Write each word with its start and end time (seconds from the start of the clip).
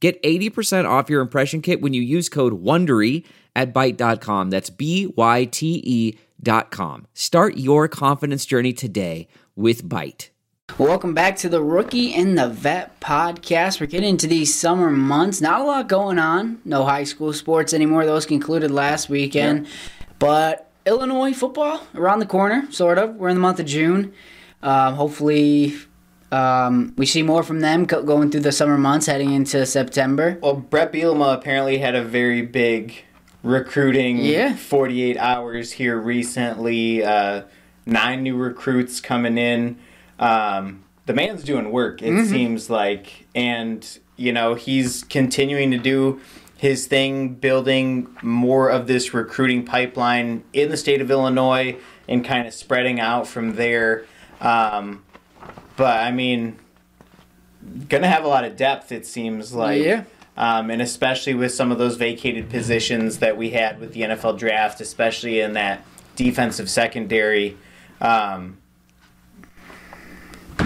Get 0.00 0.22
80% 0.22 0.88
off 0.88 1.10
your 1.10 1.20
impression 1.20 1.60
kit 1.60 1.80
when 1.80 1.92
you 1.92 2.02
use 2.02 2.28
code 2.28 2.62
WONDERY 2.62 3.24
at 3.56 3.74
Byte.com. 3.74 4.50
That's 4.50 4.70
B-Y-T-E 4.70 6.18
dot 6.40 6.70
com. 6.70 7.06
Start 7.14 7.56
your 7.56 7.88
confidence 7.88 8.46
journey 8.46 8.72
today 8.72 9.26
with 9.56 9.84
Byte. 9.88 10.28
Welcome 10.76 11.14
back 11.14 11.36
to 11.38 11.48
the 11.48 11.60
Rookie 11.60 12.14
and 12.14 12.38
the 12.38 12.48
Vet 12.48 13.00
podcast. 13.00 13.80
We're 13.80 13.86
getting 13.86 14.10
into 14.10 14.28
these 14.28 14.54
summer 14.54 14.90
months. 14.90 15.40
Not 15.40 15.62
a 15.62 15.64
lot 15.64 15.88
going 15.88 16.20
on. 16.20 16.60
No 16.64 16.84
high 16.84 17.02
school 17.02 17.32
sports 17.32 17.74
anymore. 17.74 18.06
Those 18.06 18.26
concluded 18.26 18.70
last 18.70 19.08
weekend. 19.08 19.66
Yeah. 19.66 19.72
But 20.20 20.70
Illinois 20.86 21.32
football 21.32 21.84
around 21.94 22.20
the 22.20 22.26
corner, 22.26 22.70
sort 22.70 22.98
of. 22.98 23.16
We're 23.16 23.30
in 23.30 23.36
the 23.36 23.40
month 23.40 23.58
of 23.58 23.66
June. 23.66 24.12
Um, 24.62 24.94
hopefully, 24.94 25.74
um, 26.30 26.92
we 26.96 27.06
see 27.06 27.22
more 27.22 27.42
from 27.42 27.60
them 27.60 27.84
going 27.84 28.30
through 28.30 28.40
the 28.40 28.52
summer 28.52 28.76
months, 28.76 29.06
heading 29.06 29.32
into 29.32 29.64
September. 29.64 30.38
Well, 30.42 30.54
Bret 30.54 30.92
Bielema 30.92 31.34
apparently 31.34 31.78
had 31.78 31.94
a 31.94 32.02
very 32.02 32.42
big 32.42 33.04
recruiting 33.42 34.18
yeah. 34.18 34.54
48 34.56 35.16
hours 35.16 35.72
here 35.72 35.96
recently. 35.96 37.04
Uh, 37.04 37.42
nine 37.86 38.22
new 38.22 38.36
recruits 38.36 39.00
coming 39.00 39.38
in. 39.38 39.78
Um, 40.18 40.84
the 41.06 41.14
man's 41.14 41.42
doing 41.42 41.72
work, 41.72 42.02
it 42.02 42.10
mm-hmm. 42.10 42.26
seems 42.30 42.68
like. 42.68 43.26
And, 43.34 43.98
you 44.16 44.32
know, 44.32 44.54
he's 44.54 45.04
continuing 45.04 45.70
to 45.70 45.78
do 45.78 46.20
his 46.58 46.86
thing, 46.86 47.34
building 47.34 48.14
more 48.20 48.68
of 48.68 48.86
this 48.86 49.14
recruiting 49.14 49.64
pipeline 49.64 50.44
in 50.52 50.68
the 50.68 50.76
state 50.76 51.00
of 51.00 51.10
Illinois 51.10 51.78
and 52.08 52.24
kind 52.24 52.46
of 52.46 52.52
spreading 52.52 53.00
out 53.00 53.26
from 53.26 53.54
there. 53.54 54.04
Um, 54.40 55.04
but 55.78 56.04
I 56.04 56.10
mean, 56.10 56.58
gonna 57.88 58.08
have 58.08 58.24
a 58.24 58.28
lot 58.28 58.44
of 58.44 58.56
depth. 58.56 58.92
It 58.92 59.06
seems 59.06 59.54
like. 59.54 59.82
Yeah. 59.82 60.04
Um, 60.36 60.70
and 60.70 60.80
especially 60.80 61.34
with 61.34 61.52
some 61.52 61.72
of 61.72 61.78
those 61.78 61.96
vacated 61.96 62.48
positions 62.48 63.18
that 63.18 63.36
we 63.36 63.50
had 63.50 63.80
with 63.80 63.92
the 63.92 64.02
NFL 64.02 64.38
draft, 64.38 64.80
especially 64.80 65.40
in 65.40 65.54
that 65.54 65.84
defensive 66.14 66.70
secondary. 66.70 67.56
Um, 68.00 68.58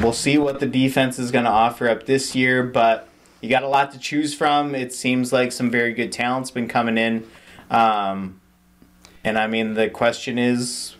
we'll 0.00 0.12
see 0.12 0.36
what 0.36 0.60
the 0.60 0.66
defense 0.66 1.18
is 1.18 1.30
going 1.30 1.46
to 1.46 1.50
offer 1.50 1.88
up 1.88 2.04
this 2.04 2.34
year, 2.34 2.62
but 2.62 3.08
you 3.40 3.48
got 3.48 3.62
a 3.62 3.68
lot 3.68 3.92
to 3.92 3.98
choose 3.98 4.34
from. 4.34 4.74
It 4.74 4.92
seems 4.92 5.32
like 5.32 5.52
some 5.52 5.70
very 5.70 5.94
good 5.94 6.12
talent's 6.12 6.50
been 6.50 6.68
coming 6.68 6.98
in. 6.98 7.26
Um, 7.70 8.40
and 9.24 9.38
I 9.38 9.46
mean, 9.46 9.72
the 9.72 9.88
question 9.88 10.38
is, 10.38 10.96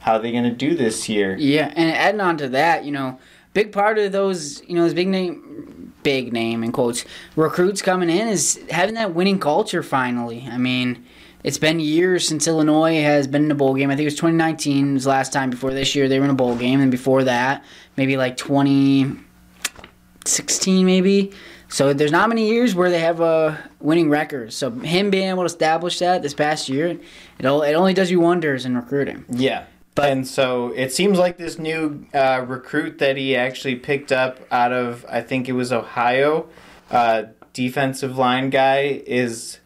how 0.00 0.14
are 0.14 0.18
they 0.18 0.32
going 0.32 0.44
to 0.44 0.50
do 0.50 0.74
this 0.74 1.08
year? 1.08 1.36
Yeah, 1.38 1.72
and 1.74 1.90
adding 1.90 2.20
on 2.20 2.36
to 2.38 2.48
that, 2.50 2.84
you 2.84 2.92
know, 2.92 3.18
big 3.54 3.72
part 3.72 3.98
of 3.98 4.12
those, 4.12 4.62
you 4.68 4.74
know, 4.74 4.82
those 4.82 4.94
big 4.94 5.08
name, 5.08 5.92
big 6.02 6.32
name 6.32 6.64
in 6.64 6.72
quotes, 6.72 7.04
recruits 7.36 7.82
coming 7.82 8.10
in 8.10 8.28
is 8.28 8.60
having 8.70 8.94
that 8.94 9.14
winning 9.14 9.38
culture 9.38 9.82
finally. 9.82 10.46
I 10.50 10.58
mean, 10.58 11.04
it's 11.44 11.58
been 11.58 11.80
years 11.80 12.26
since 12.26 12.46
Illinois 12.46 13.02
has 13.02 13.26
been 13.26 13.44
in 13.44 13.50
a 13.50 13.54
bowl 13.54 13.74
game. 13.74 13.90
I 13.90 13.96
think 13.96 14.02
it 14.02 14.06
was 14.06 14.14
2019 14.14 14.94
was 14.94 15.06
last 15.06 15.30
time 15.32 15.50
before 15.50 15.72
this 15.72 15.94
year 15.94 16.08
they 16.08 16.18
were 16.18 16.24
in 16.24 16.30
a 16.30 16.34
bowl 16.34 16.56
game, 16.56 16.80
and 16.80 16.90
before 16.90 17.24
that, 17.24 17.64
maybe 17.96 18.16
like 18.16 18.36
2016 18.36 20.86
maybe. 20.86 21.32
So 21.68 21.92
there's 21.94 22.12
not 22.12 22.28
many 22.28 22.50
years 22.50 22.74
where 22.74 22.90
they 22.90 23.00
have 23.00 23.20
a 23.20 23.58
winning 23.80 24.10
record. 24.10 24.52
So 24.52 24.70
him 24.70 25.10
being 25.10 25.30
able 25.30 25.42
to 25.42 25.46
establish 25.46 25.98
that 26.00 26.22
this 26.22 26.34
past 26.34 26.68
year, 26.68 26.88
it 26.88 27.00
it 27.38 27.46
only 27.46 27.94
does 27.94 28.10
you 28.10 28.20
wonders 28.20 28.66
in 28.66 28.76
recruiting. 28.76 29.24
Yeah, 29.30 29.64
but 29.94 30.10
and 30.10 30.26
so 30.26 30.72
it 30.74 30.92
seems 30.92 31.18
like 31.18 31.36
this 31.36 31.58
new 31.58 32.06
uh, 32.14 32.44
recruit 32.46 32.98
that 32.98 33.16
he 33.16 33.36
actually 33.36 33.76
picked 33.76 34.10
up 34.10 34.40
out 34.50 34.72
of 34.72 35.04
I 35.08 35.20
think 35.20 35.48
it 35.48 35.52
was 35.52 35.72
Ohio, 35.72 36.48
uh, 36.90 37.24
defensive 37.52 38.16
line 38.16 38.50
guy 38.50 39.02
is 39.06 39.58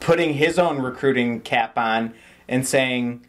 putting 0.00 0.34
his 0.34 0.58
own 0.58 0.80
recruiting 0.80 1.40
cap 1.40 1.76
on 1.76 2.14
and 2.48 2.66
saying, 2.66 3.26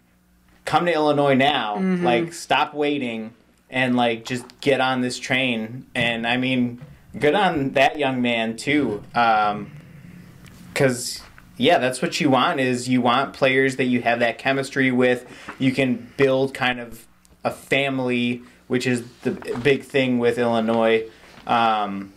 "Come 0.66 0.86
to 0.86 0.94
Illinois 0.94 1.36
now! 1.36 1.76
Mm-hmm. 1.76 2.06
Like 2.06 2.34
stop 2.34 2.74
waiting 2.74 3.34
and 3.70 3.96
like 3.96 4.26
just 4.26 4.46
get 4.62 4.80
on 4.80 5.02
this 5.02 5.20
train." 5.20 5.86
And 5.94 6.26
I 6.26 6.38
mean, 6.38 6.82
good 7.18 7.36
on 7.36 7.72
that 7.72 8.00
young 8.00 8.22
man 8.22 8.56
too, 8.56 9.04
because 9.12 11.20
um, 11.20 11.29
yeah, 11.60 11.78
that's 11.78 12.02
what 12.02 12.22
you 12.22 12.30
want 12.30 12.62
is 12.62 12.88
you 12.88 13.02
want 13.02 13.34
players 13.34 13.76
that 13.76 13.84
you 13.84 14.02
have 14.02 14.20
that 14.20 14.38
chemistry 14.38 14.92
with. 14.92 15.26
You 15.60 15.74
can 15.74 16.10
build 16.16 16.54
kind 16.54 16.80
of 16.80 17.06
a 17.44 17.52
family, 17.52 18.44
which 18.68 18.88
is 18.88 19.04
the 19.24 19.32
big 19.32 19.84
thing 19.84 20.20
with 20.20 20.38
Illinois. 20.38 21.10
Um, 21.46 22.14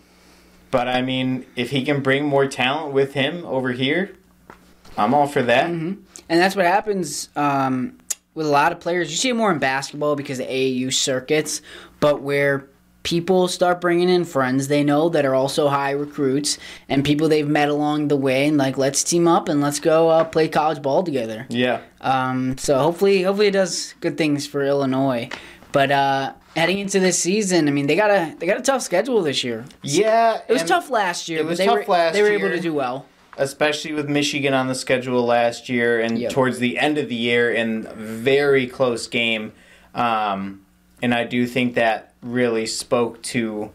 but 0.70 0.86
I 0.86 1.02
mean, 1.02 1.44
if 1.56 1.70
he 1.70 1.84
can 1.84 2.02
bring 2.02 2.24
more 2.24 2.46
talent 2.46 2.94
with 2.94 3.14
him 3.14 3.44
over 3.44 3.72
here, 3.72 4.14
I'm 4.96 5.12
all 5.12 5.26
for 5.26 5.42
that. 5.42 5.70
Mm-hmm. 5.70 6.00
And 6.28 6.40
that's 6.40 6.54
what 6.54 6.64
happens 6.64 7.28
um, 7.34 7.98
with 8.34 8.46
a 8.46 8.50
lot 8.50 8.70
of 8.70 8.78
players. 8.78 9.10
You 9.10 9.16
see 9.16 9.30
it 9.30 9.34
more 9.34 9.50
in 9.50 9.58
basketball 9.58 10.14
because 10.14 10.38
of 10.38 10.46
AAU 10.46 10.94
circuits, 10.94 11.62
but 11.98 12.22
where 12.22 12.68
people 13.02 13.48
start 13.48 13.80
bringing 13.80 14.08
in 14.08 14.24
friends 14.24 14.68
they 14.68 14.84
know 14.84 15.08
that 15.08 15.24
are 15.24 15.34
also 15.34 15.68
high 15.68 15.90
recruits 15.90 16.58
and 16.88 17.04
people 17.04 17.28
they've 17.28 17.48
met 17.48 17.68
along 17.68 18.08
the 18.08 18.16
way 18.16 18.46
and 18.46 18.56
like 18.56 18.78
let's 18.78 19.02
team 19.02 19.26
up 19.26 19.48
and 19.48 19.60
let's 19.60 19.80
go 19.80 20.08
uh, 20.08 20.24
play 20.24 20.48
college 20.48 20.80
ball 20.82 21.02
together 21.02 21.46
yeah 21.48 21.80
um, 22.00 22.56
so 22.58 22.78
hopefully 22.78 23.22
hopefully 23.22 23.48
it 23.48 23.52
does 23.52 23.94
good 24.00 24.16
things 24.16 24.46
for 24.46 24.64
illinois 24.64 25.28
but 25.72 25.90
uh, 25.90 26.32
heading 26.56 26.78
into 26.78 27.00
this 27.00 27.18
season 27.18 27.68
i 27.68 27.70
mean 27.70 27.86
they 27.86 27.96
got 27.96 28.10
a 28.10 28.34
they 28.38 28.46
got 28.46 28.58
a 28.58 28.62
tough 28.62 28.82
schedule 28.82 29.22
this 29.22 29.42
year 29.42 29.64
yeah 29.82 30.40
it 30.48 30.52
was 30.52 30.62
tough 30.64 30.90
last 30.90 31.28
year 31.28 31.40
it 31.40 31.46
was 31.46 31.58
they 31.58 31.66
tough 31.66 31.86
were, 31.88 31.92
last 31.92 32.12
they 32.12 32.22
were 32.22 32.28
year. 32.28 32.38
able 32.38 32.50
to 32.50 32.60
do 32.60 32.72
well 32.72 33.06
especially 33.38 33.92
with 33.92 34.08
Michigan 34.08 34.52
on 34.54 34.68
the 34.68 34.74
schedule 34.74 35.24
last 35.24 35.68
year 35.68 36.00
and 36.00 36.18
yep. 36.18 36.32
towards 36.32 36.58
the 36.58 36.78
end 36.78 36.98
of 36.98 37.08
the 37.08 37.14
year 37.14 37.50
in 37.50 37.82
very 37.96 38.66
close 38.66 39.06
game. 39.06 39.52
Um, 39.94 40.66
and 41.00 41.14
I 41.14 41.24
do 41.24 41.46
think 41.46 41.74
that 41.74 42.11
really 42.22 42.66
spoke 42.66 43.20
to 43.22 43.70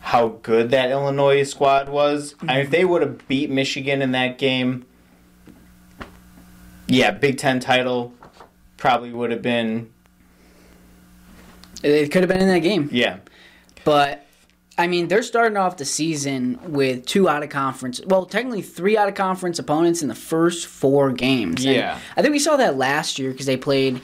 how 0.00 0.28
good 0.42 0.70
that 0.70 0.90
Illinois 0.90 1.42
squad 1.42 1.88
was. 1.88 2.34
Mm-hmm. 2.34 2.50
I 2.50 2.54
mean, 2.54 2.64
if 2.64 2.70
they 2.70 2.84
would 2.84 3.02
have 3.02 3.28
beat 3.28 3.50
Michigan 3.50 4.00
in 4.00 4.12
that 4.12 4.38
game, 4.38 4.86
yeah, 6.86 7.10
Big 7.10 7.38
Ten 7.38 7.60
title 7.60 8.14
probably 8.76 9.12
would 9.12 9.30
have 9.30 9.42
been. 9.42 9.90
It 11.82 12.10
could 12.10 12.22
have 12.22 12.28
been 12.28 12.40
in 12.40 12.48
that 12.48 12.60
game. 12.60 12.88
Yeah. 12.92 13.18
But, 13.84 14.26
I 14.76 14.86
mean, 14.86 15.08
they're 15.08 15.22
starting 15.22 15.56
off 15.56 15.76
the 15.78 15.84
season 15.84 16.58
with 16.72 17.06
two 17.06 17.28
out 17.28 17.42
of 17.42 17.48
conference, 17.48 18.00
well, 18.06 18.26
technically 18.26 18.62
three 18.62 18.98
out 18.98 19.08
of 19.08 19.14
conference 19.14 19.58
opponents 19.58 20.02
in 20.02 20.08
the 20.08 20.14
first 20.14 20.66
four 20.66 21.12
games. 21.12 21.64
Yeah. 21.64 21.94
And 21.94 22.02
I 22.16 22.22
think 22.22 22.32
we 22.32 22.38
saw 22.38 22.56
that 22.56 22.76
last 22.76 23.18
year 23.18 23.30
because 23.30 23.46
they 23.46 23.56
played 23.56 24.00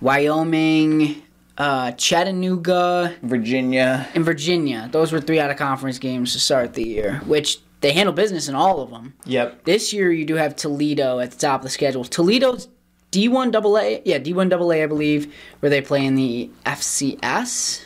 Wyoming, 0.00 1.22
uh, 1.58 1.92
Chattanooga, 1.92 3.14
Virginia, 3.22 4.08
and 4.14 4.24
Virginia. 4.24 4.88
Those 4.90 5.12
were 5.12 5.20
three 5.20 5.38
out 5.38 5.50
of 5.50 5.56
conference 5.56 5.98
games 5.98 6.32
to 6.32 6.40
start 6.40 6.74
the 6.74 6.84
year, 6.84 7.20
which 7.26 7.60
they 7.80 7.92
handle 7.92 8.12
business 8.12 8.48
in 8.48 8.54
all 8.54 8.80
of 8.80 8.90
them. 8.90 9.14
Yep. 9.26 9.64
This 9.64 9.92
year 9.92 10.10
you 10.10 10.24
do 10.24 10.34
have 10.36 10.56
Toledo 10.56 11.20
at 11.20 11.30
the 11.30 11.38
top 11.38 11.60
of 11.60 11.64
the 11.64 11.70
schedule. 11.70 12.04
Toledo's 12.04 12.68
D1 13.12 13.54
AA, 13.54 14.00
yeah, 14.04 14.18
D1 14.18 14.52
AA, 14.52 14.82
I 14.82 14.86
believe, 14.86 15.32
where 15.60 15.70
they 15.70 15.80
play 15.80 16.04
in 16.04 16.14
the 16.16 16.50
FCS 16.66 17.84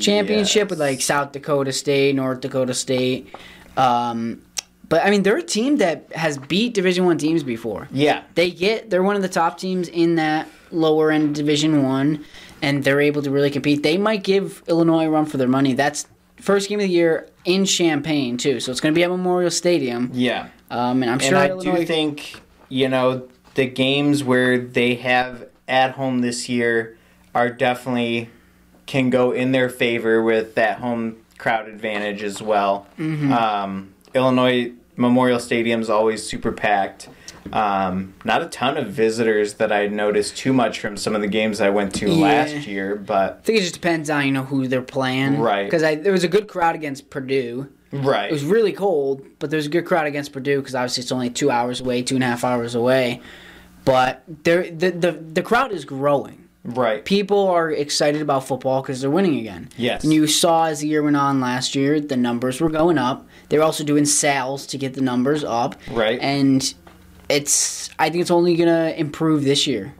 championship 0.00 0.70
with 0.70 0.78
like 0.78 1.00
South 1.00 1.32
Dakota 1.32 1.72
State, 1.72 2.14
North 2.14 2.40
Dakota 2.40 2.74
State. 2.74 3.34
Um, 3.76 4.42
but 4.88 5.04
I 5.04 5.10
mean, 5.10 5.22
they're 5.22 5.38
a 5.38 5.42
team 5.42 5.76
that 5.76 6.12
has 6.12 6.36
beat 6.36 6.74
Division 6.74 7.06
One 7.06 7.16
teams 7.16 7.42
before. 7.42 7.88
Yeah, 7.90 8.24
they 8.34 8.50
get 8.50 8.90
they're 8.90 9.02
one 9.02 9.16
of 9.16 9.22
the 9.22 9.28
top 9.28 9.56
teams 9.58 9.88
in 9.88 10.16
that 10.16 10.46
lower 10.70 11.10
end 11.10 11.34
Division 11.34 11.82
One 11.82 12.24
and 12.62 12.84
they're 12.84 13.00
able 13.00 13.20
to 13.22 13.30
really 13.30 13.50
compete, 13.50 13.82
they 13.82 13.98
might 13.98 14.22
give 14.22 14.62
Illinois 14.68 15.06
a 15.06 15.10
run 15.10 15.26
for 15.26 15.36
their 15.36 15.48
money. 15.48 15.74
That's 15.74 16.06
first 16.36 16.68
game 16.68 16.78
of 16.78 16.86
the 16.86 16.92
year 16.92 17.28
in 17.44 17.64
Champaign 17.64 18.38
too, 18.38 18.60
so 18.60 18.70
it's 18.70 18.80
going 18.80 18.94
to 18.94 18.98
be 18.98 19.04
at 19.04 19.10
Memorial 19.10 19.50
Stadium. 19.50 20.10
Yeah, 20.14 20.48
um, 20.70 21.02
and 21.02 21.10
I'm 21.10 21.18
sure. 21.18 21.28
And 21.28 21.38
I 21.38 21.48
Illinois... 21.48 21.80
do 21.80 21.86
think 21.86 22.40
you 22.68 22.88
know 22.88 23.28
the 23.54 23.66
games 23.66 24.24
where 24.24 24.58
they 24.58 24.94
have 24.94 25.48
at 25.68 25.92
home 25.92 26.20
this 26.20 26.48
year 26.48 26.96
are 27.34 27.50
definitely 27.50 28.30
can 28.86 29.10
go 29.10 29.32
in 29.32 29.52
their 29.52 29.68
favor 29.68 30.22
with 30.22 30.54
that 30.54 30.78
home 30.78 31.16
crowd 31.38 31.68
advantage 31.68 32.22
as 32.22 32.40
well. 32.40 32.86
Mm-hmm. 32.98 33.32
Um, 33.32 33.94
Illinois 34.14 34.72
Memorial 34.96 35.40
Stadium's 35.40 35.88
always 35.90 36.26
super 36.26 36.52
packed. 36.52 37.08
Um, 37.52 38.14
not 38.24 38.42
a 38.42 38.46
ton 38.46 38.76
of 38.76 38.88
visitors 38.88 39.54
that 39.54 39.70
I 39.72 39.86
noticed 39.88 40.36
too 40.36 40.52
much 40.52 40.80
from 40.80 40.96
some 40.96 41.14
of 41.14 41.20
the 41.20 41.26
games 41.28 41.60
I 41.60 41.70
went 41.70 41.94
to 41.96 42.08
Yeah. 42.08 42.22
last 42.22 42.66
year, 42.66 42.96
but 42.96 43.38
I 43.40 43.42
think 43.44 43.58
it 43.58 43.62
just 43.62 43.74
depends 43.74 44.08
on 44.10 44.24
you 44.26 44.32
know 44.32 44.44
who 44.44 44.66
they're 44.68 44.82
playing. 44.82 45.38
Right. 45.38 45.64
Because 45.64 45.82
there 45.82 46.12
was 46.12 46.24
a 46.24 46.28
good 46.28 46.48
crowd 46.48 46.74
against 46.74 47.10
Purdue. 47.10 47.68
right. 47.92 48.30
It 48.30 48.32
was 48.32 48.44
really 48.44 48.72
cold, 48.72 49.22
but 49.38 49.50
there 49.50 49.58
was 49.58 49.66
a 49.66 49.70
good 49.70 49.84
crowd 49.84 50.06
against 50.06 50.32
Purdue 50.32 50.60
because 50.60 50.74
obviously 50.74 51.02
it's 51.02 51.12
only 51.12 51.28
two 51.30 51.50
hours 51.50 51.80
away, 51.80 52.02
two 52.02 52.14
and 52.14 52.24
a 52.24 52.26
half 52.26 52.42
hours 52.44 52.74
away. 52.74 53.20
But 53.84 54.22
there, 54.44 54.70
the 54.70 54.90
the 54.90 55.12
the 55.12 55.42
crowd 55.42 55.72
is 55.72 55.84
growing. 55.84 56.38
right. 56.64 57.04
People 57.04 57.48
are 57.48 57.72
excited 57.72 58.22
about 58.22 58.46
football 58.46 58.80
because 58.80 59.00
they're 59.00 59.10
winning 59.10 59.36
again. 59.40 59.68
Yes. 59.76 60.04
And 60.04 60.12
you 60.12 60.28
saw 60.28 60.66
as 60.66 60.78
the 60.80 60.86
year 60.86 61.02
went 61.02 61.16
on 61.16 61.40
last 61.40 61.74
year, 61.74 61.98
the 62.00 62.16
numbers 62.16 62.60
were 62.60 62.70
going 62.70 62.96
up. 62.98 63.26
They 63.48 63.58
were 63.58 63.64
also 63.64 63.82
doing 63.82 64.04
sales 64.04 64.64
to 64.68 64.78
get 64.78 64.94
the 64.94 65.00
numbers 65.00 65.42
up. 65.42 65.74
Right. 65.90 66.20
And 66.20 66.72
it's, 67.32 67.90
I 67.98 68.10
think 68.10 68.22
it's 68.22 68.30
only 68.30 68.56
gonna 68.56 68.94
improve 68.96 69.44
this 69.44 69.66
year. 69.66 69.94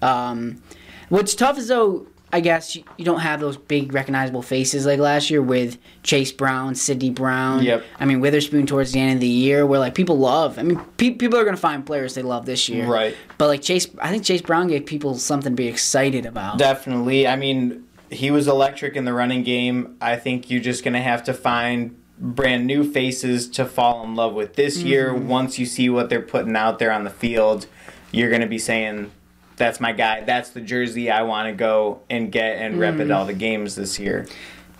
Um, 0.00 0.62
what's 1.08 1.34
tough 1.34 1.58
is 1.58 1.68
though, 1.68 2.06
I 2.32 2.40
guess 2.40 2.76
you, 2.76 2.84
you 2.98 3.04
don't 3.06 3.20
have 3.20 3.40
those 3.40 3.56
big 3.56 3.94
recognizable 3.94 4.42
faces 4.42 4.84
like 4.84 4.98
last 4.98 5.30
year 5.30 5.40
with 5.40 5.78
Chase 6.02 6.30
Brown, 6.30 6.74
Sydney 6.74 7.10
Brown. 7.10 7.62
Yep. 7.62 7.84
I 7.98 8.04
mean 8.04 8.20
Witherspoon 8.20 8.66
towards 8.66 8.92
the 8.92 9.00
end 9.00 9.14
of 9.14 9.20
the 9.20 9.26
year, 9.26 9.64
where 9.66 9.80
like 9.80 9.94
people 9.94 10.18
love. 10.18 10.58
I 10.58 10.62
mean, 10.62 10.78
pe- 10.98 11.14
people 11.14 11.38
are 11.38 11.44
gonna 11.44 11.56
find 11.56 11.86
players 11.86 12.14
they 12.14 12.22
love 12.22 12.44
this 12.44 12.68
year. 12.68 12.86
Right. 12.86 13.16
But 13.38 13.48
like 13.48 13.62
Chase, 13.62 13.88
I 13.98 14.10
think 14.10 14.24
Chase 14.24 14.42
Brown 14.42 14.68
gave 14.68 14.84
people 14.86 15.14
something 15.14 15.52
to 15.52 15.56
be 15.56 15.68
excited 15.68 16.26
about. 16.26 16.58
Definitely. 16.58 17.26
I 17.26 17.36
mean, 17.36 17.88
he 18.10 18.30
was 18.30 18.48
electric 18.48 18.96
in 18.96 19.04
the 19.04 19.12
running 19.12 19.42
game. 19.42 19.96
I 20.00 20.16
think 20.16 20.50
you're 20.50 20.62
just 20.62 20.82
going 20.84 20.94
to 20.94 21.00
have 21.00 21.24
to 21.24 21.34
find 21.34 21.97
brand 22.20 22.66
new 22.66 22.82
faces 22.90 23.48
to 23.50 23.64
fall 23.64 24.02
in 24.04 24.14
love 24.14 24.34
with 24.34 24.54
this 24.54 24.78
year. 24.78 25.14
Once 25.14 25.58
you 25.58 25.66
see 25.66 25.88
what 25.88 26.08
they're 26.10 26.20
putting 26.22 26.56
out 26.56 26.78
there 26.78 26.90
on 26.92 27.04
the 27.04 27.10
field, 27.10 27.66
you're 28.12 28.28
going 28.30 28.40
to 28.40 28.46
be 28.48 28.58
saying, 28.58 29.10
that's 29.56 29.80
my 29.80 29.92
guy. 29.92 30.22
That's 30.22 30.50
the 30.50 30.60
jersey 30.60 31.10
I 31.10 31.22
want 31.22 31.48
to 31.48 31.52
go 31.52 32.00
and 32.10 32.30
get 32.32 32.58
and 32.58 32.78
rep 32.78 33.00
at 33.00 33.10
all 33.10 33.24
the 33.26 33.32
games 33.32 33.74
this 33.74 33.98
year. 33.98 34.26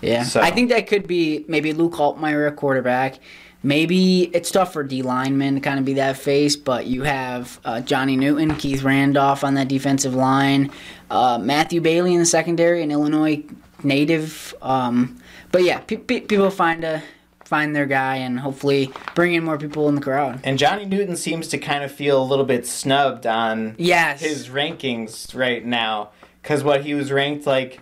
Yeah, 0.00 0.23
So- 0.23 0.40
I 0.40 0.50
think 0.50 0.69
that 0.70 0.87
could 0.87 1.06
be 1.08 1.44
maybe 1.49 1.73
Luke 1.73 1.94
Altmyer, 1.94 2.46
a 2.46 2.52
quarterback. 2.52 3.19
Maybe 3.64 4.23
it's 4.32 4.52
tough 4.52 4.73
for 4.73 4.84
D 4.84 5.02
lineman 5.02 5.56
to 5.56 5.61
kind 5.61 5.81
of 5.81 5.84
be 5.84 5.94
that 5.94 6.17
face, 6.17 6.55
but 6.55 6.87
you 6.87 7.02
have 7.02 7.58
uh, 7.64 7.81
Johnny 7.81 8.14
Newton, 8.17 8.55
Keith 8.55 8.84
Randolph 8.84 9.43
on 9.43 9.55
that 9.55 9.67
defensive 9.67 10.14
line, 10.14 10.70
uh, 11.11 11.38
Matthew 11.43 11.81
Bailey 11.81 12.12
in 12.14 12.20
the 12.20 12.26
secondary, 12.26 12.84
an 12.84 12.93
Illinois 12.93 13.43
native. 13.82 14.55
Um, 14.62 15.19
but 15.50 15.64
yeah, 15.64 15.81
pe- 15.81 15.96
pe- 15.96 16.20
people 16.20 16.50
find 16.50 16.84
a 16.84 17.02
find 17.49 17.75
their 17.75 17.87
guy 17.87 18.17
and 18.17 18.39
hopefully 18.39 18.93
bring 19.15 19.33
in 19.33 19.43
more 19.43 19.56
people 19.56 19.89
in 19.89 19.95
the 19.95 20.00
crowd. 20.03 20.39
And 20.45 20.59
Johnny 20.59 20.85
Newton 20.85 21.17
seems 21.17 21.49
to 21.49 21.59
kind 21.59 21.83
of 21.83 21.91
feel 21.91 22.23
a 22.23 22.25
little 22.25 22.45
bit 22.45 22.67
snubbed 22.67 23.27
on 23.27 23.75
Yes, 23.79 24.21
his 24.21 24.49
rankings 24.50 25.35
right 25.35 25.65
now 25.65 26.11
because 26.43 26.62
what 26.62 26.85
he 26.85 26.93
was 26.95 27.11
ranked 27.11 27.47
like 27.47 27.81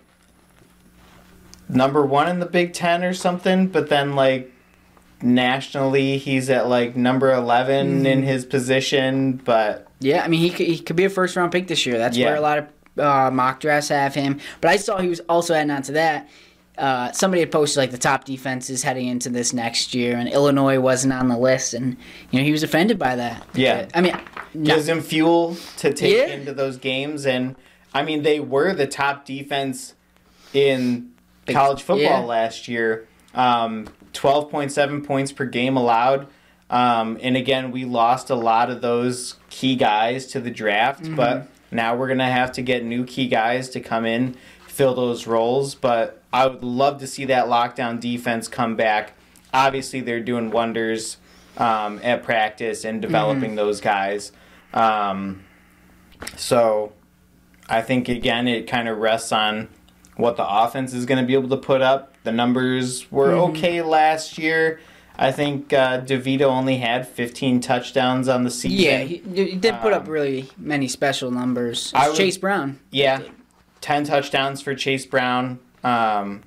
number 1.68 2.06
one 2.06 2.28
in 2.28 2.38
the 2.38 2.46
Big 2.46 2.72
Ten 2.72 3.02
or 3.02 3.12
something, 3.12 3.66
but 3.66 3.88
then 3.88 4.14
like 4.14 4.52
nationally 5.20 6.18
he's 6.18 6.48
at 6.48 6.68
like 6.68 6.94
number 6.96 7.32
11 7.32 7.86
Mm-hmm. 7.98 8.06
in 8.06 8.22
his 8.22 8.44
position, 8.44 9.32
but 9.44 9.88
Yeah, 9.98 10.22
I 10.24 10.28
mean 10.28 10.40
he 10.40 10.50
could, 10.50 10.66
he 10.68 10.78
could 10.78 10.96
be 10.96 11.04
a 11.04 11.10
first 11.10 11.34
round 11.36 11.50
pick 11.52 11.66
this 11.66 11.84
year. 11.86 11.98
That's 11.98 12.16
Yeah. 12.16 12.26
where 12.26 12.36
a 12.36 12.40
lot 12.40 12.58
of 12.58 12.66
uh, 12.98 13.30
mock 13.32 13.60
drafts 13.60 13.88
have 13.88 14.14
him. 14.14 14.38
But 14.60 14.70
I 14.70 14.76
saw 14.76 14.98
he 14.98 15.08
was 15.08 15.20
also 15.28 15.54
adding 15.54 15.70
on 15.72 15.82
to 15.82 15.92
that. 15.92 16.28
Uh, 16.78 17.10
somebody 17.12 17.40
had 17.40 17.50
posted 17.50 17.78
like 17.78 17.90
the 17.90 17.98
top 17.98 18.24
defenses 18.24 18.82
heading 18.82 19.06
into 19.08 19.30
this 19.30 19.52
next 19.52 19.94
year, 19.94 20.16
and 20.16 20.28
Illinois 20.28 20.78
wasn't 20.78 21.12
on 21.12 21.28
the 21.28 21.38
list, 21.38 21.72
and 21.74 21.96
you 22.30 22.38
know 22.38 22.44
he 22.44 22.52
was 22.52 22.62
offended 22.62 22.98
by 22.98 23.16
that. 23.16 23.46
Yeah. 23.54 23.88
I 23.94 24.00
mean, 24.02 24.18
gives 24.62 24.86
him 24.88 25.00
fuel 25.00 25.56
to 25.78 25.92
take 25.92 26.14
Yeah. 26.14 26.34
into 26.34 26.52
those 26.52 26.76
games 26.76 27.24
and 27.26 27.56
I 27.94 28.02
mean 28.02 28.22
they 28.22 28.40
were 28.40 28.74
the 28.74 28.86
top 28.86 29.24
defense 29.24 29.94
in 30.52 31.12
college 31.48 31.82
football 31.82 31.98
yeah. 32.00 32.18
last 32.20 32.68
year. 32.68 33.06
Um, 33.34 33.86
12.7 34.12 35.04
points 35.06 35.32
per 35.32 35.44
game 35.44 35.76
allowed. 35.76 36.26
Um, 36.70 37.18
and 37.22 37.36
again, 37.36 37.70
we 37.70 37.84
lost 37.84 38.30
a 38.30 38.34
lot 38.34 38.70
of 38.70 38.80
those 38.80 39.36
key 39.50 39.76
guys 39.76 40.26
to 40.28 40.40
the 40.40 40.50
draft, 40.50 41.04
Mm-hmm. 41.04 41.14
but 41.16 41.48
now 41.70 41.94
we're 41.96 42.06
going 42.08 42.18
to 42.18 42.24
have 42.24 42.52
to 42.52 42.62
get 42.62 42.84
new 42.84 43.04
key 43.04 43.28
guys 43.28 43.68
to 43.70 43.80
come 43.80 44.04
in, 44.06 44.36
fill 44.76 44.94
those 44.94 45.26
roles. 45.26 45.74
But 45.74 46.22
I 46.32 46.46
would 46.46 46.62
love 46.62 46.98
to 47.00 47.06
see 47.06 47.24
that 47.26 47.46
lockdown 47.46 47.98
defense 47.98 48.46
come 48.48 48.76
back. 48.76 49.14
Obviously, 49.52 50.00
they're 50.00 50.20
doing 50.20 50.50
wonders 50.50 51.16
um, 51.56 51.98
at 52.02 52.22
practice 52.22 52.84
and 52.84 53.00
developing 53.00 53.50
Mm-hmm. 53.50 53.56
those 53.56 53.80
guys. 53.80 54.32
Um, 54.74 55.44
so 56.36 56.92
I 57.68 57.82
think, 57.82 58.08
again, 58.08 58.46
it 58.48 58.66
kind 58.66 58.88
of 58.88 58.98
rests 58.98 59.32
on 59.32 59.68
what 60.16 60.36
the 60.36 60.46
offense 60.46 60.92
is 60.94 61.06
going 61.06 61.20
to 61.20 61.26
be 61.26 61.34
able 61.34 61.48
to 61.50 61.56
put 61.56 61.82
up. 61.82 62.14
The 62.24 62.32
numbers 62.32 63.10
were 63.10 63.28
Mm-hmm. 63.30 63.56
okay 63.56 63.82
last 63.82 64.36
year. 64.38 64.80
I 65.18 65.32
think 65.32 65.72
uh, 65.72 66.02
DeVito 66.02 66.42
only 66.42 66.76
had 66.76 67.08
15 67.08 67.60
touchdowns 67.60 68.28
on 68.28 68.44
the 68.44 68.50
season. 68.50 68.78
yeah, 68.84 68.98
he, 68.98 69.22
he 69.34 69.56
did 69.56 69.80
put 69.80 69.94
up 69.94 70.02
Um, 70.04 70.10
really 70.12 70.50
many 70.58 70.88
special 70.88 71.30
numbers. 71.30 71.90
Would- 71.94 72.16
Chase 72.16 72.36
Brown. 72.36 72.78
Yeah, 72.90 73.22
10 73.86 74.02
touchdowns 74.02 74.60
for 74.60 74.74
Chase 74.74 75.06
Brown, 75.06 75.60
um, 75.84 76.42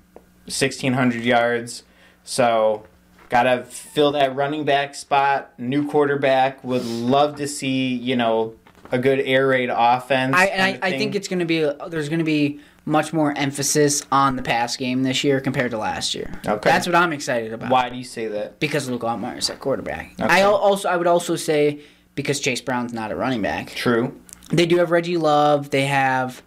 1,600 0.48 1.24
yards. 1.24 1.84
So, 2.26 2.86
got 3.30 3.44
to 3.44 3.64
fill 3.64 4.12
that 4.12 4.36
running 4.36 4.66
back 4.66 4.94
spot. 4.94 5.58
New 5.58 5.90
quarterback. 5.90 6.62
Would 6.66 6.84
love 6.84 7.38
to 7.38 7.48
see, 7.48 7.96
you 7.96 8.18
know, 8.18 8.56
a 8.92 9.00
good 9.00 9.22
air 9.22 9.48
raid 9.48 9.70
offense. 9.72 10.36
I 10.36 10.48
and 10.48 10.62
I, 10.84 10.88
I 10.90 10.98
think 10.98 11.16
it's 11.16 11.30
going 11.30 11.40
to 11.40 11.46
be 11.46 11.60
there's 11.88 12.10
going 12.10 12.20
to 12.20 12.26
be 12.26 12.60
much 12.84 13.14
more 13.14 13.34
emphasis 13.38 14.04
on 14.12 14.36
the 14.36 14.42
pass 14.42 14.76
game 14.76 15.04
this 15.04 15.24
year 15.24 15.40
compared 15.40 15.72
to 15.72 15.78
last 15.78 16.14
year. 16.14 16.42
Okay. 16.46 16.70
That's 16.70 16.88
what 16.88 16.96
I'm 16.96 17.14
excited 17.14 17.54
about. 17.54 17.72
Why 17.72 17.90
do 17.90 17.96
you 17.96 18.04
say 18.04 18.28
that? 18.28 18.60
because 18.60 18.90
Luke 18.90 19.04
Altmyer's 19.04 19.50
at 19.50 19.62
quarterback. 19.62 20.12
Okay. 20.20 20.42
I 20.42 20.42
also 20.44 20.90
I 20.90 20.98
would 20.98 21.08
also 21.08 21.38
say 21.38 21.80
because 22.16 22.42
Chase 22.42 22.60
Brown's 22.60 22.92
not 22.92 23.14
a 23.14 23.16
running 23.16 23.42
back. 23.42 23.70
True. 23.76 24.20
They 24.50 24.66
do 24.66 24.80
have 24.80 24.92
Reggie 24.92 25.16
Love. 25.16 25.70
They 25.70 25.86
have 25.86 26.42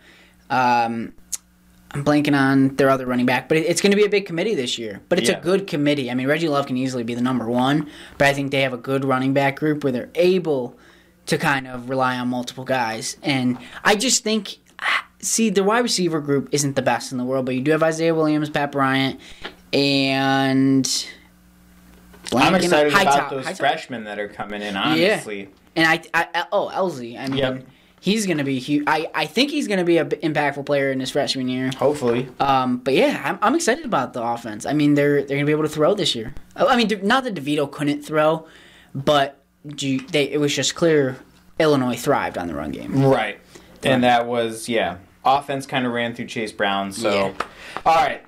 um, 0.52 1.12
I'm 1.94 2.04
blanking 2.04 2.38
on 2.38 2.76
their 2.76 2.88
other 2.90 3.04
running 3.06 3.26
back, 3.26 3.48
but 3.48 3.58
it's 3.58 3.80
going 3.80 3.90
to 3.90 3.96
be 3.96 4.04
a 4.04 4.08
big 4.08 4.24
committee 4.26 4.54
this 4.54 4.78
year. 4.78 5.00
But 5.08 5.18
it's 5.18 5.28
Yeah. 5.28 5.38
a 5.38 5.40
good 5.42 5.66
committee. 5.66 6.10
I 6.10 6.14
mean, 6.14 6.26
Reggie 6.26 6.48
Love 6.48 6.66
can 6.66 6.76
easily 6.76 7.02
be 7.04 7.14
the 7.14 7.20
number 7.20 7.46
one, 7.48 7.88
but 8.18 8.28
I 8.28 8.32
think 8.32 8.50
they 8.50 8.62
have 8.62 8.72
a 8.72 8.78
good 8.78 9.04
running 9.04 9.32
back 9.34 9.56
group 9.58 9.84
where 9.84 9.92
they're 9.92 10.10
able 10.14 10.78
to 11.26 11.36
kind 11.38 11.66
of 11.66 11.88
rely 11.90 12.18
on 12.18 12.28
multiple 12.28 12.64
guys. 12.64 13.16
And 13.22 13.58
I 13.84 13.94
just 13.96 14.24
think, 14.24 14.56
see, 15.20 15.50
the 15.50 15.62
wide 15.62 15.80
receiver 15.80 16.20
group 16.20 16.48
isn't 16.52 16.76
the 16.76 16.82
best 16.82 17.12
in 17.12 17.18
the 17.18 17.24
world, 17.24 17.44
but 17.46 17.54
you 17.54 17.60
do 17.60 17.70
have 17.72 17.82
Isaiah 17.82 18.14
Williams, 18.14 18.48
Pat 18.50 18.72
Bryant, 18.72 19.20
and 19.72 21.06
I'm 22.34 22.54
excited 22.54 22.92
about 22.92 23.30
those 23.30 23.48
freshmen 23.58 24.04
that 24.04 24.18
are 24.18 24.28
coming 24.28 24.62
in, 24.62 24.76
honestly. 24.76 25.48
And 25.76 25.86
I, 25.86 26.02
I, 26.14 26.46
oh 26.52 26.70
Elzy, 26.74 27.18
I 27.18 27.28
mean, 27.28 27.38
Yep. 27.38 27.66
He's 28.02 28.26
gonna 28.26 28.42
be 28.42 28.58
huge. 28.58 28.82
I, 28.88 29.08
I 29.14 29.26
think 29.26 29.50
he's 29.52 29.68
gonna 29.68 29.84
be 29.84 29.96
an 29.98 30.08
impactful 30.10 30.66
player 30.66 30.90
in 30.90 30.98
his 30.98 31.10
freshman 31.10 31.46
year. 31.48 31.70
Hopefully. 31.78 32.28
Um, 32.40 32.78
but 32.78 32.94
yeah, 32.94 33.22
I'm, 33.24 33.38
I'm 33.40 33.54
excited 33.54 33.84
about 33.84 34.12
the 34.12 34.22
offense. 34.22 34.66
I 34.66 34.72
mean, 34.72 34.94
they're 34.94 35.22
they're 35.22 35.36
gonna 35.36 35.46
be 35.46 35.52
able 35.52 35.62
to 35.62 35.68
throw 35.68 35.94
this 35.94 36.14
year. 36.16 36.34
Oh, 36.56 36.66
I 36.66 36.76
mean, 36.76 36.90
not 37.04 37.22
that 37.24 37.34
Devito 37.34 37.70
couldn't 37.70 38.02
throw, 38.02 38.46
but 38.92 39.38
do 39.66 39.88
you- 39.88 40.06
they 40.08 40.24
it 40.24 40.38
was 40.40 40.54
just 40.54 40.74
clear 40.74 41.16
Illinois 41.60 41.96
thrived 41.96 42.36
on 42.38 42.48
the 42.48 42.54
run 42.54 42.72
game. 42.72 43.04
Right. 43.04 43.38
And 43.84 44.02
that 44.04 44.26
was, 44.26 44.68
yeah. 44.68 44.96
Offense 45.24 45.66
kind 45.66 45.86
of 45.86 45.92
ran 45.92 46.14
through 46.14 46.26
Chase 46.26 46.50
Brown, 46.52 46.90
so. 46.92 47.10
Yeah. 47.12 47.32
All 47.86 47.94
right. 47.94 48.24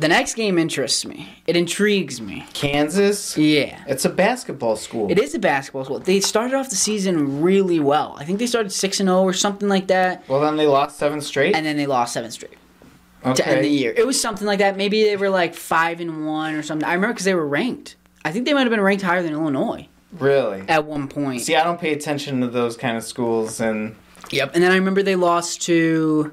The 0.00 0.06
next 0.08 0.34
game 0.34 0.58
interests 0.58 1.04
me. 1.04 1.28
It 1.48 1.56
intrigues 1.56 2.20
me. 2.20 2.46
Kansas. 2.52 3.36
Yeah. 3.36 3.82
It's 3.88 4.04
a 4.04 4.08
basketball 4.08 4.76
school. 4.76 5.10
It 5.10 5.18
is 5.18 5.34
a 5.34 5.40
basketball 5.40 5.84
school. 5.84 5.98
They 5.98 6.20
started 6.20 6.54
off 6.54 6.70
the 6.70 6.76
season 6.76 7.42
really 7.42 7.80
well. 7.80 8.14
I 8.16 8.24
think 8.24 8.38
they 8.38 8.46
started 8.46 8.70
six 8.70 9.00
and 9.00 9.08
zero 9.08 9.22
or 9.22 9.32
something 9.32 9.68
like 9.68 9.88
that, 9.88 10.22
Well, 10.28 10.40
then 10.40 10.56
they 10.56 10.68
lost 10.68 10.98
seven 10.98 11.20
straight. 11.20 11.56
and 11.56 11.66
then 11.66 11.76
they 11.76 11.86
lost 11.86 12.12
seven 12.12 12.30
straight. 12.30 12.56
okay. 13.24 13.34
to 13.34 13.48
end 13.48 13.64
the 13.64 13.68
year. 13.68 13.92
It 13.96 14.06
was 14.06 14.20
something 14.20 14.46
like 14.46 14.60
that. 14.60 14.76
Maybe 14.76 15.02
they 15.02 15.16
were 15.16 15.30
like 15.30 15.54
five 15.56 16.00
and 16.00 16.24
one 16.26 16.54
or 16.54 16.62
something. 16.62 16.88
I 16.88 16.94
remember 16.94 17.14
because 17.14 17.24
they 17.24 17.34
were 17.34 17.46
ranked. 17.48 17.96
I 18.24 18.30
think 18.30 18.44
they 18.46 18.54
might 18.54 18.60
have 18.62 18.70
been 18.70 18.80
ranked 18.80 19.02
higher 19.02 19.22
than 19.24 19.32
Illinois 19.32 19.88
Really? 20.12 20.62
at 20.68 20.84
one 20.84 21.08
point. 21.08 21.40
See, 21.42 21.56
I 21.56 21.64
don't 21.64 21.80
pay 21.80 21.92
attention 21.92 22.40
to 22.42 22.46
those 22.46 22.76
kind 22.76 22.96
of 22.96 23.02
schools, 23.02 23.60
and 23.60 23.96
Yep. 24.30 24.52
And 24.54 24.62
then 24.62 24.70
I 24.70 24.76
remember 24.76 25.02
they 25.02 25.16
lost 25.16 25.62
to 25.62 26.32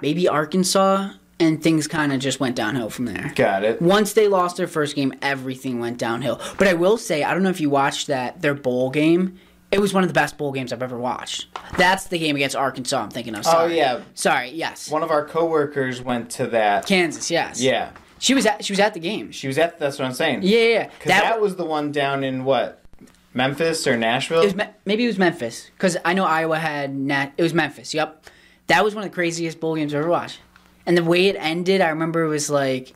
maybe 0.00 0.26
Arkansas, 0.26 1.10
and 1.40 1.62
things 1.62 1.88
kind 1.88 2.12
of 2.12 2.20
just 2.20 2.40
went 2.40 2.56
downhill 2.56 2.90
from 2.90 3.06
there. 3.06 3.32
got 3.34 3.64
it. 3.64 3.82
Once 3.82 4.12
they 4.12 4.28
lost 4.28 4.56
their 4.56 4.68
first 4.68 4.94
game, 4.94 5.12
everything 5.22 5.80
went 5.80 5.98
downhill. 5.98 6.40
But 6.58 6.68
I 6.68 6.74
will 6.74 6.96
say, 6.96 7.24
I 7.24 7.34
don't 7.34 7.42
know 7.42 7.50
if 7.50 7.60
you 7.60 7.70
watched 7.70 8.06
that 8.06 8.40
their 8.42 8.54
bowl 8.54 8.90
game. 8.90 9.38
It 9.72 9.80
was 9.80 9.92
one 9.92 10.04
of 10.04 10.08
the 10.08 10.14
best 10.14 10.38
bowl 10.38 10.52
games 10.52 10.72
I've 10.72 10.82
ever 10.82 10.96
watched. 10.96 11.48
That's 11.76 12.06
the 12.06 12.18
game 12.18 12.36
against 12.36 12.54
Arkansas. 12.54 13.02
I'm 13.02 13.10
thinking 13.10 13.34
of. 13.34 13.40
Oh, 13.40 13.50
Sorry. 13.50 13.76
yeah. 13.76 14.02
Sorry. 14.14 14.50
Yes. 14.50 14.88
One 14.88 15.02
of 15.02 15.10
our 15.10 15.26
coworkers 15.26 16.00
went 16.00 16.30
to 16.32 16.46
that. 16.48 16.86
Kansas. 16.86 17.28
Yes. 17.30 17.60
Yeah. 17.60 17.90
She 18.20 18.34
was 18.34 18.46
at 18.46 18.64
she 18.64 18.72
was 18.72 18.80
at 18.80 18.94
the 18.94 19.00
game. 19.00 19.32
She 19.32 19.48
was 19.48 19.58
at. 19.58 19.78
That's 19.78 19.98
what 19.98 20.06
I'm 20.06 20.14
saying. 20.14 20.40
Yeah, 20.44 20.58
yeah. 20.58 20.68
yeah. 20.68 20.86
Because 20.86 21.08
that, 21.08 21.40
was 21.40 21.56
the 21.56 21.64
one 21.64 21.90
down 21.90 22.22
in 22.22 22.44
what, 22.44 22.82
Memphis 23.34 23.86
or 23.86 23.96
Nashville? 23.96 24.42
It 24.42 24.44
was 24.44 24.54
Me- 24.54 24.70
maybe 24.84 25.04
it 25.04 25.08
was 25.08 25.18
Memphis 25.18 25.70
because 25.76 25.96
I 26.04 26.14
know 26.14 26.24
Iowa 26.24 26.58
had 26.58 26.94
Nat. 26.94 27.32
It 27.36 27.42
was 27.42 27.52
Memphis. 27.52 27.92
Yep, 27.92 28.26
that 28.68 28.84
was 28.84 28.94
one 28.94 29.04
of 29.04 29.10
the 29.10 29.14
craziest 29.14 29.60
bowl 29.60 29.74
games 29.74 29.92
I've 29.92 30.00
ever 30.00 30.08
watched. 30.08 30.38
And 30.86 30.96
the 30.96 31.04
way 31.04 31.26
it 31.26 31.36
ended, 31.38 31.80
I 31.80 31.88
remember 31.88 32.24
it 32.24 32.28
was 32.28 32.50
like, 32.50 32.94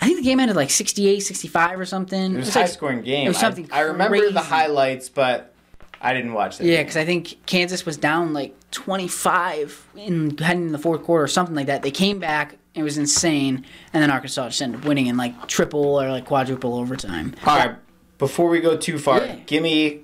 I 0.00 0.06
think 0.06 0.18
the 0.18 0.24
game 0.24 0.40
ended 0.40 0.56
like 0.56 0.70
68, 0.70 1.20
65 1.20 1.78
or 1.80 1.84
something. 1.84 2.34
it 2.34 2.38
was, 2.38 2.48
It 2.48 2.56
a 2.56 2.58
high 2.60 2.64
like- 2.64 2.70
scoring 2.72 3.02
game. 3.02 3.26
It 3.26 3.28
was 3.28 3.36
I- 3.38 3.40
something. 3.40 3.68
I, 3.72 3.80
remember 3.80 4.30
the 4.30 4.40
highlights, 4.40 5.08
but 5.08 5.52
I 6.00 6.14
didn't 6.14 6.32
watch 6.32 6.58
that. 6.58 6.66
Yeah, 6.66 6.82
because 6.82 6.96
I 6.96 7.04
think 7.04 7.44
Kansas 7.46 7.84
was 7.84 7.96
down 7.96 8.32
like 8.32 8.54
25 8.70 9.88
in 9.96 10.36
heading 10.38 10.66
in 10.66 10.72
the 10.72 10.78
fourth 10.78 11.02
quarter 11.02 11.24
or 11.24 11.28
something 11.28 11.54
like 11.54 11.66
that. 11.66 11.82
They 11.82 11.90
came 11.90 12.18
back. 12.18 12.56
It 12.74 12.84
was 12.84 12.96
insane, 12.96 13.64
and 13.92 14.00
then 14.02 14.08
Arkansas 14.10 14.50
just 14.50 14.62
ended 14.62 14.80
up 14.82 14.86
winning 14.86 15.08
in 15.08 15.16
like 15.16 15.48
triple 15.48 16.00
or 16.00 16.08
like 16.10 16.26
quadruple 16.26 16.74
overtime. 16.76 17.34
All 17.44 17.56
right. 17.58 17.74
Before 18.18 18.48
we 18.48 18.60
go 18.60 18.76
too 18.76 18.98
far, 18.98 19.18
Yeah. 19.24 19.34
give 19.46 19.62
me. 19.64 20.02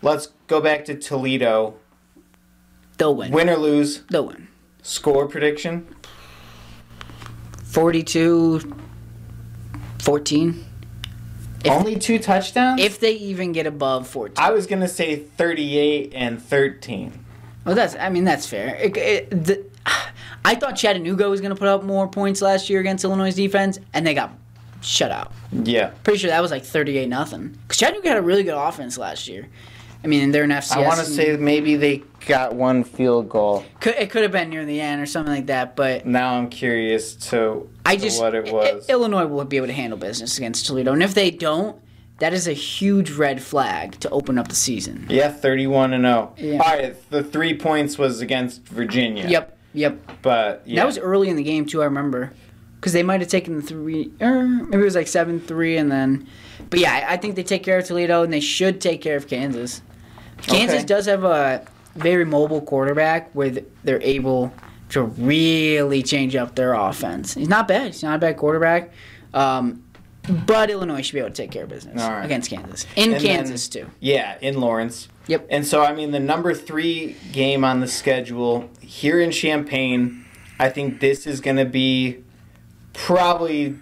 Let's 0.00 0.28
go 0.46 0.60
back 0.62 0.86
to 0.86 0.94
Toledo. 0.94 1.74
They'll 2.96 3.14
win. 3.14 3.30
Win 3.32 3.48
or 3.50 3.56
lose, 3.56 4.02
They'll 4.10 4.26
win. 4.26 4.48
score 4.82 5.26
prediction. 5.26 5.86
42 7.78 8.74
14. 10.00 10.64
If- 11.64 11.70
Only 11.70 11.96
two 11.96 12.18
touchdowns. 12.18 12.80
If 12.80 12.98
they 12.98 13.12
even 13.12 13.52
get 13.52 13.68
above 13.68 14.08
14. 14.08 14.34
I 14.36 14.50
was 14.50 14.66
gonna 14.66 14.88
say 14.88 15.14
thirty-eight 15.16 16.12
and 16.12 16.42
thirteen. 16.42 17.24
Well, 17.64 17.76
that's. 17.76 17.94
I 17.94 18.08
mean, 18.08 18.24
that's 18.24 18.48
fair. 18.48 18.74
It, 18.74 18.96
it, 18.96 19.30
the, 19.30 19.64
I 20.44 20.56
thought 20.56 20.74
Chattanooga 20.74 21.28
was 21.30 21.40
going 21.40 21.50
to 21.50 21.56
put 21.56 21.68
up 21.68 21.84
more 21.84 22.08
points 22.08 22.42
last 22.42 22.68
year 22.68 22.80
against 22.80 23.04
Illinois' 23.04 23.34
defense, 23.34 23.78
and 23.94 24.04
they 24.04 24.14
got 24.14 24.32
shut 24.80 25.12
out. 25.12 25.32
Yeah. 25.52 25.90
Pretty 26.02 26.18
sure 26.18 26.30
that 26.30 26.42
was 26.42 26.50
like 26.50 26.64
thirty-eight 26.64 27.08
nothing. 27.08 27.56
Because 27.62 27.76
Chattanooga 27.78 28.08
had 28.08 28.18
a 28.18 28.22
really 28.22 28.42
good 28.42 28.58
offense 28.58 28.98
last 28.98 29.28
year. 29.28 29.46
I 30.04 30.06
mean, 30.06 30.30
they're 30.30 30.44
an 30.44 30.50
FCS. 30.50 30.76
I 30.76 30.80
want 30.86 31.00
to 31.00 31.04
say 31.06 31.36
maybe 31.36 31.74
they 31.76 32.02
got 32.26 32.54
one 32.54 32.84
field 32.84 33.28
goal. 33.28 33.64
could, 33.80 33.96
it 33.96 34.10
could 34.10 34.22
have 34.22 34.30
been 34.32 34.48
near 34.50 34.64
the 34.64 34.80
end 34.80 35.02
or 35.02 35.06
something 35.06 35.34
like 35.34 35.46
that, 35.46 35.74
but 35.76 36.06
Now 36.06 36.34
I'm 36.34 36.48
curious 36.50 37.14
to, 37.30 37.68
I 37.84 37.96
to 37.96 38.02
just 38.02 38.20
what 38.20 38.34
it 38.34 38.48
I- 38.48 38.52
was. 38.52 38.88
Illinois 38.88 39.26
will 39.26 39.44
be 39.44 39.56
able 39.56 39.66
to 39.66 39.72
handle 39.72 39.98
business 39.98 40.36
against 40.38 40.66
Toledo, 40.66 40.92
and 40.92 41.02
if 41.02 41.14
they 41.14 41.30
don't, 41.32 41.80
that 42.18 42.32
is 42.32 42.46
a 42.48 42.52
huge 42.52 43.10
red 43.12 43.42
flag 43.42 43.98
to 44.00 44.10
open 44.10 44.38
up 44.38 44.48
the 44.48 44.54
season. 44.56 45.06
yeah, 45.08 45.30
thirty-one 45.30 45.92
and 45.92 46.04
zero. 46.04 46.34
Yeah. 46.36 46.52
All 46.54 46.58
right, 46.76 47.10
the 47.10 47.22
three 47.22 47.54
points 47.56 47.96
was 47.98 48.20
against 48.20 48.66
Virginia. 48.66 49.26
Yep, 49.28 49.58
yep. 49.72 49.98
But 50.22 50.62
yeah. 50.64 50.80
That 50.80 50.86
was 50.86 50.98
early 50.98 51.28
in 51.28 51.36
the 51.36 51.44
game 51.44 51.64
too. 51.66 51.80
I 51.80 51.84
remember 51.84 52.32
because 52.76 52.92
they 52.92 53.04
might 53.04 53.20
have 53.20 53.30
taken 53.30 53.54
the 53.56 53.62
three, 53.62 54.12
or 54.20 54.44
maybe 54.46 54.82
it 54.82 54.84
was 54.84 54.96
like 54.96 55.06
seven 55.08 55.38
three, 55.40 55.76
and 55.76 55.90
then. 55.92 56.26
But 56.70 56.80
yeah, 56.80 57.06
I 57.08 57.16
think 57.16 57.36
they 57.36 57.44
take 57.44 57.62
care 57.62 57.78
of 57.78 57.84
Toledo, 57.84 58.24
and 58.24 58.32
they 58.32 58.40
should 58.40 58.80
take 58.80 59.00
care 59.00 59.16
of 59.16 59.28
Kansas. 59.28 59.80
Kansas 60.42 60.78
Okay. 60.78 60.86
does 60.86 61.06
have 61.06 61.24
a 61.24 61.66
very 61.96 62.24
mobile 62.24 62.60
quarterback 62.60 63.30
where 63.32 63.50
they're 63.84 64.02
able 64.02 64.52
to 64.90 65.02
really 65.02 66.02
change 66.02 66.34
up 66.36 66.54
their 66.54 66.72
offense. 66.74 67.34
He's 67.34 67.48
not 67.48 67.68
bad. 67.68 67.88
He's 67.88 68.02
not 68.02 68.16
a 68.16 68.18
bad 68.18 68.36
quarterback. 68.36 68.90
Um, 69.34 69.82
but 70.46 70.70
Illinois 70.70 71.02
should 71.02 71.14
be 71.14 71.20
able 71.20 71.30
to 71.30 71.34
take 71.34 71.50
care 71.50 71.64
of 71.64 71.70
business 71.70 72.02
right. 72.02 72.24
against 72.24 72.50
Kansas. 72.50 72.86
In 72.96 73.14
And 73.14 73.22
Kansas, 73.22 73.68
then- 73.68 73.84
too. 73.86 73.90
Yeah, 74.00 74.36
in 74.40 74.60
Lawrence. 74.60 75.08
Yep. 75.26 75.46
And 75.50 75.66
so, 75.66 75.82
I 75.82 75.92
mean, 75.94 76.10
the 76.10 76.20
number 76.20 76.54
three 76.54 77.16
game 77.32 77.64
on 77.64 77.80
the 77.80 77.86
schedule 77.88 78.70
here 78.80 79.20
in 79.20 79.30
Champaign, 79.30 80.24
I 80.58 80.70
think 80.70 81.00
this 81.00 81.26
is 81.26 81.40
going 81.40 81.56
to 81.58 81.64
be 81.66 82.24
probably 82.94 83.76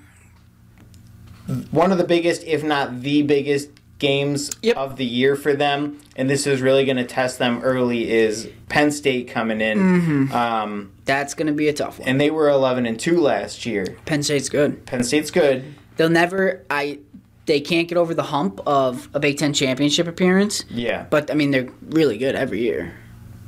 one 1.70 1.92
of 1.92 1.98
the 1.98 2.04
biggest, 2.04 2.42
if 2.44 2.64
not 2.64 3.02
the 3.02 3.22
biggest, 3.22 3.70
games 3.98 4.50
Yep. 4.62 4.76
of 4.76 4.96
the 4.96 5.04
year 5.04 5.36
for 5.36 5.54
them. 5.54 6.00
And 6.16 6.28
this 6.28 6.46
is 6.46 6.60
really 6.60 6.84
going 6.84 6.96
to 6.98 7.04
test 7.04 7.38
them 7.38 7.60
early. 7.62 8.10
Is 8.10 8.48
Penn 8.68 8.90
State 8.90 9.28
coming 9.28 9.60
in? 9.60 9.78
Mm-hmm. 9.78 10.32
Um, 10.32 10.92
That's 11.04 11.34
going 11.34 11.46
to 11.46 11.52
be 11.52 11.68
a 11.68 11.72
tough 11.72 11.98
one. 11.98 12.08
and 12.08 12.20
they 12.20 12.30
were 12.30 12.48
eleven 12.48 12.86
and 12.86 12.98
two 12.98 13.20
last 13.20 13.64
year. 13.66 13.96
Penn 14.06 14.22
State's 14.22 14.48
good. 14.48 14.84
Penn 14.86 15.02
State's 15.04 15.30
good. 15.30 15.74
They'll 15.96 16.08
never. 16.10 16.64
I. 16.70 16.98
They 17.46 17.60
can't 17.60 17.86
get 17.86 17.96
over 17.96 18.12
the 18.12 18.24
hump 18.24 18.60
of 18.66 19.08
a 19.14 19.20
Big 19.20 19.38
Ten 19.38 19.52
championship 19.52 20.08
appearance. 20.08 20.64
Yeah. 20.68 21.06
But 21.08 21.30
I 21.30 21.34
mean, 21.34 21.52
they're 21.52 21.68
really 21.90 22.18
good 22.18 22.34
every 22.34 22.60
year. 22.60 22.92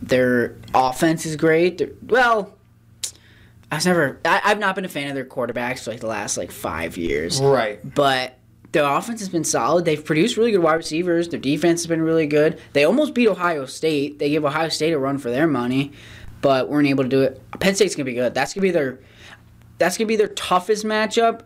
Their 0.00 0.54
offense 0.72 1.26
is 1.26 1.34
great. 1.34 1.78
They're, 1.78 1.90
well, 2.06 2.54
I 3.72 3.74
was 3.74 3.86
never. 3.86 4.20
I, 4.24 4.40
I've 4.44 4.60
not 4.60 4.76
been 4.76 4.84
a 4.84 4.88
fan 4.88 5.08
of 5.08 5.14
their 5.14 5.24
quarterbacks 5.24 5.80
for 5.84 5.90
like 5.90 5.98
the 6.00 6.06
last 6.06 6.36
like 6.38 6.52
five 6.52 6.96
years. 6.96 7.40
Right. 7.40 7.80
But 7.94 8.38
their 8.72 8.84
offense 8.84 9.20
has 9.20 9.28
been 9.28 9.44
solid. 9.44 9.84
They've 9.84 10.04
produced 10.04 10.36
really 10.36 10.50
good 10.50 10.62
wide 10.62 10.74
receivers. 10.74 11.28
Their 11.28 11.40
defense 11.40 11.80
has 11.80 11.86
been 11.86 12.02
really 12.02 12.26
good. 12.26 12.60
They 12.74 12.84
almost 12.84 13.14
beat 13.14 13.28
Ohio 13.28 13.64
State. 13.66 14.18
They 14.18 14.30
give 14.30 14.44
Ohio 14.44 14.68
State 14.68 14.92
a 14.92 14.98
run 14.98 15.18
for 15.18 15.30
their 15.30 15.46
money, 15.46 15.92
but 16.40 16.68
weren't 16.68 16.88
able 16.88 17.04
to 17.04 17.08
do 17.08 17.22
it. 17.22 17.40
Penn 17.60 17.74
State's 17.74 17.94
gonna 17.94 18.04
be 18.04 18.14
good. 18.14 18.34
That's 18.34 18.52
gonna 18.52 18.62
be 18.62 18.70
their. 18.70 18.98
That's 19.78 19.96
gonna 19.96 20.08
be 20.08 20.16
their 20.16 20.28
toughest 20.28 20.84
matchup. 20.84 21.42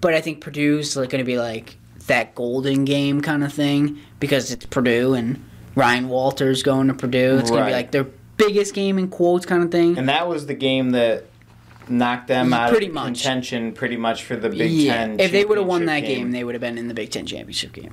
But 0.00 0.14
I 0.14 0.20
think 0.20 0.40
Purdue's 0.40 0.96
like 0.96 1.10
gonna 1.10 1.24
be 1.24 1.38
like 1.38 1.76
that 2.08 2.34
golden 2.34 2.84
game 2.84 3.20
kind 3.20 3.44
of 3.44 3.52
thing 3.52 4.00
because 4.18 4.50
it's 4.50 4.66
Purdue 4.66 5.14
and 5.14 5.44
Ryan 5.76 6.08
Walters 6.08 6.62
going 6.62 6.88
to 6.88 6.94
Purdue. 6.94 7.38
It's 7.38 7.50
gonna 7.50 7.66
be 7.66 7.72
like 7.72 7.92
their 7.92 8.06
biggest 8.36 8.74
game 8.74 8.98
in 8.98 9.08
quotes 9.08 9.46
kind 9.46 9.62
of 9.62 9.70
thing. 9.70 9.96
And 9.96 10.08
that 10.08 10.28
was 10.28 10.46
the 10.46 10.54
game 10.54 10.90
that 10.90 11.26
knocked 11.88 12.28
them 12.28 12.52
out 12.52 12.70
Pretty 12.70 12.86
of 12.86 12.92
much. 12.94 13.04
contention 13.06 13.72
pretty 13.72 13.96
much 13.96 14.24
for 14.24 14.36
the 14.36 14.48
Big 14.48 14.70
yeah, 14.70 14.94
Ten. 14.94 15.20
if 15.20 15.32
they 15.32 15.44
would 15.44 15.58
have 15.58 15.66
won 15.66 15.84
that 15.86 16.00
championship 16.00 16.18
game, 16.18 16.30
they 16.32 16.44
would 16.44 16.54
have 16.54 16.60
been 16.62 16.78
in 16.78 16.88
the 16.88 16.94
Big 16.94 17.10
Ten 17.10 17.26
championship 17.26 17.72
game. 17.72 17.92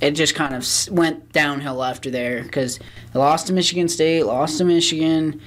It 0.00 0.12
just 0.12 0.34
kind 0.34 0.54
of 0.54 0.66
went 0.90 1.32
downhill 1.32 1.82
after 1.82 2.10
there 2.10 2.42
because 2.42 2.78
they 3.12 3.18
lost 3.18 3.46
to 3.46 3.52
Michigan 3.52 3.88
State, 3.88 4.24
lost 4.24 4.58
to 4.58 4.64
Michigan. 4.64 5.40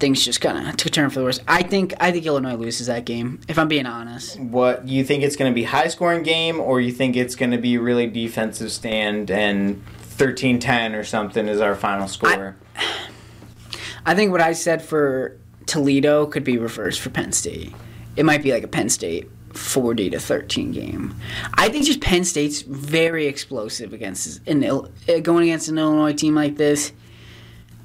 Things 0.00 0.24
just 0.24 0.40
kind 0.40 0.66
of 0.68 0.76
took 0.76 0.88
a 0.88 0.90
turn 0.90 1.10
for 1.10 1.20
the 1.20 1.24
worse. 1.24 1.38
I 1.46 1.62
think 1.62 1.94
I 2.00 2.10
think 2.10 2.26
Illinois 2.26 2.56
loses 2.56 2.88
that 2.88 3.04
game. 3.04 3.40
If 3.48 3.58
I'm 3.58 3.68
being 3.68 3.86
honest, 3.86 4.38
What 4.40 4.88
you 4.88 5.04
think 5.04 5.22
it's 5.22 5.36
going 5.36 5.50
to 5.52 5.54
be 5.54 5.62
high 5.62 5.86
scoring 5.88 6.24
game, 6.24 6.58
or 6.58 6.80
you 6.80 6.90
think 6.90 7.14
it's 7.16 7.36
going 7.36 7.52
to 7.52 7.58
be 7.58 7.78
really 7.78 8.08
defensive 8.08 8.72
stand 8.72 9.30
and 9.30 9.82
13-10 10.16 10.98
or 10.98 11.04
something 11.04 11.46
is 11.46 11.60
our 11.60 11.76
final 11.76 12.08
score? 12.08 12.56
I 14.04 14.14
think 14.16 14.32
what 14.32 14.40
I 14.40 14.52
said 14.52 14.82
for 14.82 15.38
Toledo 15.66 16.26
could 16.26 16.44
be 16.44 16.58
reversed 16.58 17.00
for 17.00 17.10
Penn 17.10 17.32
State. 17.32 17.72
It 18.16 18.24
might 18.24 18.42
be 18.42 18.52
like 18.52 18.62
a 18.62 18.68
Penn 18.68 18.88
State 18.88 19.30
40 19.54 20.10
to 20.10 20.20
13 20.20 20.72
game. 20.72 21.14
I 21.54 21.68
think 21.68 21.84
just 21.84 22.00
Penn 22.00 22.24
State's 22.24 22.62
very 22.62 23.26
explosive 23.26 23.92
against 23.92 24.46
an 24.46 24.64
uh, 24.64 24.88
going 25.22 25.44
against 25.44 25.68
an 25.68 25.78
Illinois 25.78 26.12
team 26.12 26.34
like 26.34 26.56
this. 26.56 26.92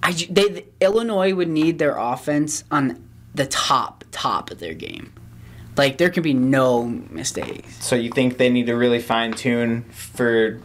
I 0.04 0.14
they 0.30 0.66
Illinois 0.80 1.34
would 1.34 1.50
need 1.50 1.80
their 1.80 1.98
offense 1.98 2.64
on 2.72 3.04
the 3.34 3.46
top 3.46 4.04
top 4.12 4.52
of 4.52 4.60
their 4.60 4.74
game. 4.74 5.14
Like 5.76 5.98
there 5.98 6.10
can 6.10 6.24
be 6.24 6.34
no 6.34 6.86
mistakes. 6.86 7.84
so 7.84 7.96
you 7.96 8.10
think 8.10 8.38
they 8.38 8.50
need 8.50 8.66
to 8.66 8.76
really 8.76 9.02
fine 9.02 9.34
tune 9.34 9.84
for 9.92 10.60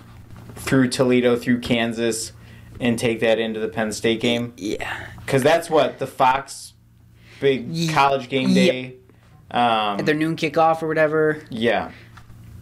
through 0.55 0.89
Toledo, 0.89 1.37
through 1.37 1.61
Kansas, 1.61 2.33
and 2.81 2.99
take 2.99 3.21
that 3.21 3.39
into 3.39 3.61
the 3.61 3.69
Penn 3.69 3.93
State 3.93 4.21
game? 4.21 4.53
Yeah. 4.57 5.09
Because 5.19 5.43
that's 5.43 5.69
what 5.69 5.99
the 5.99 6.07
Fox 6.07 6.72
big 7.43 7.69
Ye- 7.69 7.89
college 7.89 8.29
game 8.31 8.55
day. 8.55 8.95
Um, 9.51 9.99
At 10.01 10.07
Their 10.07 10.15
noon 10.15 10.37
kickoff 10.37 10.83
or 10.83 10.89
whatever. 10.89 11.43
yeah. 11.51 11.91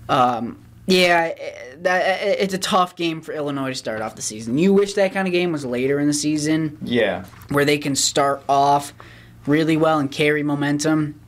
Um, 0.09 0.59
yeah, 0.89 1.33
eh, 1.39 1.53
that 1.83 2.03
eh, 2.03 2.37
it's 2.41 2.53
a 2.55 2.59
tough 2.59 2.97
game 2.97 3.21
for 3.21 3.33
Illinois 3.33 3.69
to 3.69 3.75
start 3.77 4.01
off 4.03 4.17
the 4.17 4.23
season. 4.23 4.59
You 4.59 4.73
wish 4.73 4.95
that 4.95 5.13
kind 5.13 5.29
of 5.29 5.33
game 5.33 5.53
was 5.53 5.65
later 5.65 6.01
in 6.01 6.09
the 6.09 6.13
season 6.13 6.79
Yeah. 6.83 7.27
where 7.51 7.65
they 7.65 7.79
can 7.79 7.95
start 7.95 8.43
off 8.49 8.93
really 9.47 9.77
well 9.77 10.01
and 10.01 10.11
carry 10.11 10.43
momentum, 10.43 11.21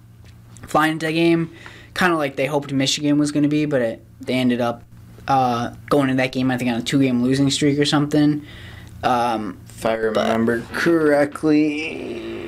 flying 0.66 0.92
into 0.94 1.06
the 1.06 1.12
game, 1.12 1.52
kind 1.94 2.12
of 2.12 2.18
like 2.18 2.34
they 2.34 2.46
hoped 2.46 2.72
Michigan 2.72 3.18
was 3.18 3.30
going 3.30 3.44
to 3.44 3.48
be, 3.48 3.66
but 3.66 3.80
it, 3.82 4.04
they 4.20 4.34
ended 4.34 4.60
up 4.60 4.82
uh, 5.28 5.72
going 5.90 6.10
into 6.10 6.20
that 6.20 6.32
game 6.32 6.50
I 6.50 6.58
think 6.58 6.68
on 6.72 6.78
a 6.78 6.82
two-game 6.82 7.22
losing 7.22 7.48
streak 7.50 7.78
or 7.78 7.84
something. 7.84 8.44
Um, 9.04 9.60
If 9.68 9.86
I 9.86 9.94
remember 9.94 10.62
correctly. 10.72 12.41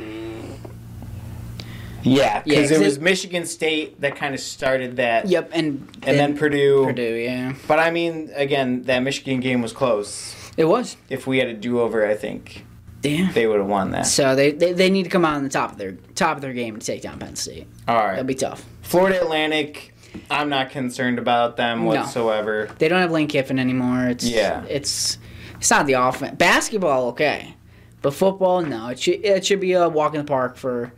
Yeah, 2.05 2.43
Yeah, 2.45 2.59
it 2.61 2.79
was 2.81 2.97
it- 2.99 3.03
Michigan 3.03 3.47
State 3.47 4.01
that 4.03 4.15
kind 4.17 4.35
of 4.35 4.41
started 4.41 4.97
that. 4.97 5.27
yep, 5.27 5.51
and 5.53 5.89
And 6.03 6.19
then 6.19 6.37
Purdue. 6.37 6.85
Purdue, 6.85 7.15
yeah, 7.15 7.55
But 7.67 7.79
I 7.79 7.91
mean, 7.91 8.31
again, 8.37 8.83
that 8.83 9.01
Michigan 9.03 9.41
game 9.41 9.63
was 9.63 9.73
close. 9.73 10.35
it 10.57 10.67
was. 10.67 10.97
If 11.09 11.27
we 11.27 11.39
had 11.39 11.49
a 11.49 11.55
do 11.55 11.81
over, 11.81 12.07
I 12.07 12.15
think 12.15 12.65
Yeah. 13.03 13.31
they 13.33 13.47
would 13.47 13.59
have 13.59 13.69
won 13.69 13.91
that. 13.93 14.07
So 14.07 14.35
they, 14.37 14.53
they 14.53 14.73
they 14.73 14.91
need 14.91 15.05
to 15.05 15.11
come 15.11 15.25
out 15.25 15.37
on 15.37 15.43
the 15.45 15.49
top 15.49 15.73
of 15.73 15.79
their 15.79 15.93
top 16.15 16.37
of 16.37 16.43
their 16.43 16.53
game 16.53 16.79
to 16.79 16.85
take 16.87 17.03
down 17.03 17.19
Penn 17.19 17.37
State. 17.37 17.67
All 17.89 17.97
right. 17.97 18.11
That'll 18.11 18.25
be 18.25 18.35
tough. 18.35 18.65
Florida 18.83 19.21
Atlantic, 19.23 19.95
I'm 20.31 20.49
not 20.49 20.71
concerned 20.71 21.19
about 21.19 21.57
them 21.57 21.81
No. 21.81 21.87
whatsoever. 21.87 22.69
They 22.79 22.89
don't 22.89 23.01
have 23.01 23.11
Lane 23.11 23.29
Kiffin 23.29 23.59
anymore. 23.59 24.07
It's 24.09 24.25
Yeah. 24.29 24.63
It's 24.69 25.19
it's 25.57 25.71
not 25.71 25.87
the 25.87 25.95
offense. 25.95 26.37
Basketball, 26.37 27.09
okay, 27.09 27.55
but 28.03 28.13
football, 28.15 28.61
no. 28.63 28.89
It 28.89 29.01
should 29.01 29.25
it 29.25 29.45
should 29.47 29.61
be 29.61 29.73
a 29.73 29.89
walk 29.89 30.15
in 30.15 30.19
the 30.19 30.25
park 30.27 30.57
for 30.57 30.93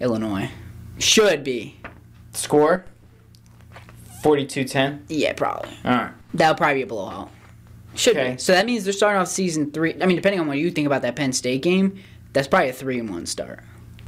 Illinois. 0.00 0.50
Should 0.98 1.44
be. 1.44 1.76
Score? 2.32 2.84
42-10? 4.22 5.02
Yeah, 5.08 5.32
probably. 5.32 5.70
All 5.84 5.90
right. 5.92 6.12
That'll 6.34 6.54
probably 6.54 6.74
be 6.76 6.82
a 6.82 6.86
blowout. 6.86 7.30
Should 7.94 8.16
Okay. 8.16 8.32
be. 8.32 8.38
So 8.38 8.52
that 8.52 8.66
means 8.66 8.84
they're 8.84 8.92
starting 8.92 9.20
off 9.20 9.28
season 9.28 9.70
three. 9.72 9.94
I 10.00 10.06
mean, 10.06 10.16
depending 10.16 10.40
on 10.40 10.46
what 10.46 10.58
you 10.58 10.70
think 10.70 10.86
about 10.86 11.02
that 11.02 11.16
Penn 11.16 11.32
State 11.32 11.62
game, 11.62 11.98
that's 12.32 12.46
probably 12.46 12.68
a 12.68 12.72
three 12.72 12.98
and 12.98 13.08
one 13.10 13.26
start. 13.26 13.60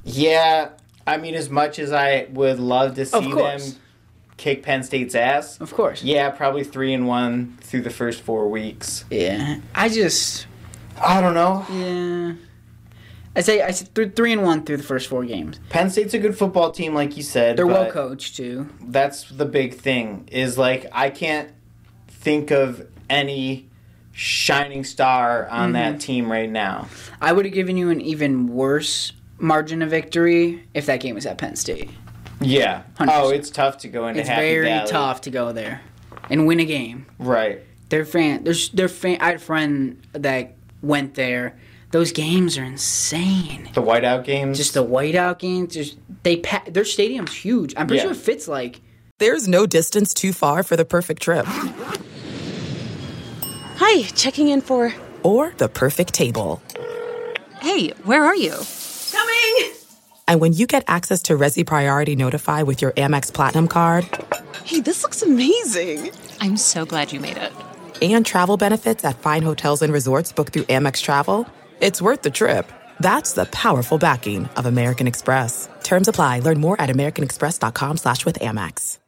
Yeah, 0.05 0.71
I 1.07 1.17
mean, 1.17 1.35
as 1.35 1.51
much 1.51 1.79
as 1.79 1.93
I 1.93 2.27
would 2.31 2.61
love 2.61 2.95
to 2.95 3.07
see 3.07 3.33
them 3.33 3.61
kick 4.37 4.63
Penn 4.63 4.83
State's 4.83 5.15
ass, 5.15 5.61
Of 5.61 5.73
course. 5.75 6.03
yeah, 6.03 6.31
probably 6.31 6.65
three 6.65 6.93
and 6.95 7.07
one 7.07 7.57
through 7.61 7.83
the 7.83 7.91
first 7.91 8.21
four 8.23 8.49
weeks. 8.49 9.05
Yeah. 9.11 9.61
I 9.75 9.89
just 9.89 10.47
I 11.01 11.21
don't 11.21 11.35
know. 11.35 11.67
yeah. 11.73 12.33
I 13.35 13.41
say 13.41 13.63
I 13.63 13.71
said 13.71 13.95
th- 13.95 14.13
three 14.15 14.33
and 14.33 14.43
one 14.43 14.63
through 14.65 14.77
the 14.79 14.83
first 14.83 15.09
four 15.09 15.25
games. 15.25 15.59
Penn 15.71 15.89
State's 15.91 16.15
a 16.15 16.19
good 16.19 16.37
football 16.37 16.71
team, 16.71 16.95
like 16.95 17.17
you 17.17 17.23
said. 17.23 17.57
They're 17.57 17.67
well 17.67 17.91
coached 17.91 18.37
too. 18.37 18.69
That's 18.81 19.25
the 19.31 19.47
big 19.47 19.75
thing. 19.75 20.29
Is 20.31 20.59
like 20.59 20.87
I 20.93 21.11
can't 21.11 21.51
think 22.09 22.51
of 22.51 22.87
any 23.09 23.69
shining 24.13 24.85
star 24.85 25.49
on 25.49 25.73
Mm-hmm. 25.73 25.73
that 25.73 26.01
team 26.01 26.31
right 26.31 26.51
now. 26.51 26.89
I 27.21 27.33
would 27.33 27.45
have 27.47 27.55
given 27.55 27.77
you 27.79 27.89
an 27.91 28.01
even 28.03 28.49
worse 28.49 29.13
margin 29.39 29.81
of 29.83 29.91
victory 29.91 30.65
if 30.75 30.87
that 30.87 31.01
game 31.01 31.15
was 31.15 31.25
at 31.27 31.39
Penn 31.39 31.57
State. 31.57 31.91
Yeah. 32.41 32.83
100%. 32.99 33.09
Oh, 33.11 33.31
it's 33.31 33.49
tough 33.51 33.79
to 33.79 33.89
go 33.89 34.07
into 34.09 34.21
It's 34.21 34.29
Happy 34.29 34.43
very 34.43 34.67
Valley. 34.67 34.91
tough 34.91 35.23
to 35.23 35.31
go 35.31 35.53
there 35.53 35.81
and 36.29 36.47
win 36.47 36.61
a 36.61 36.65
game. 36.65 37.07
Right. 37.19 37.63
Their 37.89 38.05
fan, 38.05 38.45
there's 38.45 38.69
their 38.71 38.89
fan. 38.89 39.19
I 39.21 39.27
had 39.27 39.37
a 39.37 39.39
friend 39.39 40.01
that 40.13 40.55
went 40.83 41.15
there. 41.15 41.57
Those 41.93 42.11
games 42.11 42.57
are 42.59 42.65
insane. 42.65 43.69
The 43.75 43.83
whiteout 43.83 44.25
games. 44.25 44.57
Just 44.59 44.75
the 44.75 44.85
whiteout 44.85 45.39
games. 45.39 45.75
Just 45.75 45.99
they 46.23 46.37
pa- 46.39 46.63
their 46.67 46.85
stadium's 46.85 47.33
huge. 47.35 47.75
I'm 47.77 47.87
pretty 47.87 47.99
Yeah. 47.99 48.05
sure 48.05 48.13
it 48.13 48.17
fits 48.19 48.49
like 48.49 48.81
There's 49.19 49.47
no 49.47 49.67
distance 49.67 50.13
too 50.15 50.33
far 50.33 50.63
for 50.65 50.75
the 50.77 50.85
perfect 50.85 51.23
trip. 51.23 51.47
Hi, 53.77 54.03
checking 54.15 54.49
in 54.49 54.61
for. 54.61 54.93
Or 55.23 55.53
the 55.59 55.69
perfect 55.69 56.15
table. 56.15 56.61
Hey, 57.61 57.91
where 58.05 58.25
are 58.25 58.35
you? 58.35 58.55
Coming! 59.13 59.73
And 60.27 60.41
when 60.41 60.53
you 60.53 60.67
get 60.67 60.85
access 60.89 61.23
to 61.23 61.35
Resy 61.35 61.65
Priority 61.67 62.17
Notify 62.17 62.63
with 62.63 62.81
your 62.83 62.93
Amex 62.93 63.33
Platinum 63.33 63.69
card 63.69 64.07
Hey, 64.65 64.81
this 64.81 65.03
looks 65.03 65.23
amazing. 65.23 66.11
I'm 66.41 66.57
so 66.57 66.85
glad 66.85 67.13
you 67.13 67.21
made 67.21 67.37
it. 67.37 67.53
and 68.01 68.25
travel 68.27 68.57
benefits 68.57 69.05
at 69.05 69.19
fine 69.21 69.43
hotels 69.43 69.83
and 69.83 69.93
resorts 69.93 70.33
booked 70.33 70.53
through 70.53 70.65
Amex 70.65 71.01
Travel, 71.03 71.47
it's 71.83 72.01
worth 72.01 72.23
the 72.23 72.31
trip. 72.31 72.71
That's 73.01 73.33
the 73.33 73.45
powerful 73.47 73.99
backing 73.99 74.47
of 74.57 74.67
American 74.67 75.07
Express. 75.07 75.69
Terms 75.83 76.09
apply. 76.09 76.39
Learn 76.39 76.61
more 76.61 76.81
at 76.81 76.89
americanexpress.com 76.89 77.97
slash 77.97 78.25
with 78.25 78.39
Amex. 78.39 78.99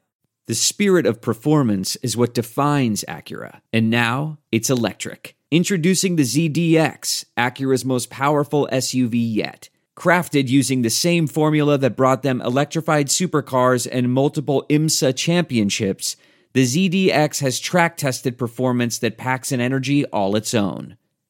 The 0.47 0.55
spirit 0.55 1.07
of 1.07 1.23
performance 1.23 1.97
is 1.97 2.19
what 2.19 2.35
defines 2.35 3.03
Acura. 3.09 3.61
And 3.73 3.89
now 3.89 4.39
it's 4.53 4.69
electric. 4.69 5.37
Introducing 5.51 6.17
the 6.17 6.25
ZDX, 6.25 7.25
Acura's 7.39 7.85
most 7.85 8.11
powerful 8.11 8.69
SUV 8.71 9.13
yet. 9.15 9.71
Crafted 9.97 10.49
using 10.49 10.83
the 10.83 10.91
same 10.91 11.27
formula 11.29 11.79
that 11.79 11.97
brought 11.97 12.23
them 12.23 12.43
electrified 12.43 13.07
supercars 13.07 13.89
and 13.91 14.13
multiple 14.13 14.67
IMSA 14.69 15.17
championships, 15.17 16.17
the 16.53 16.65
ZDX 16.65 17.41
has 17.41 17.61
track 17.61 17.97
tested 17.97 18.37
performance 18.37 18.99
that 18.99 19.17
packs 19.17 19.53
an 19.53 19.61
energy 19.61 20.05
all 20.07 20.35
its 20.37 20.53
own. 20.53 20.97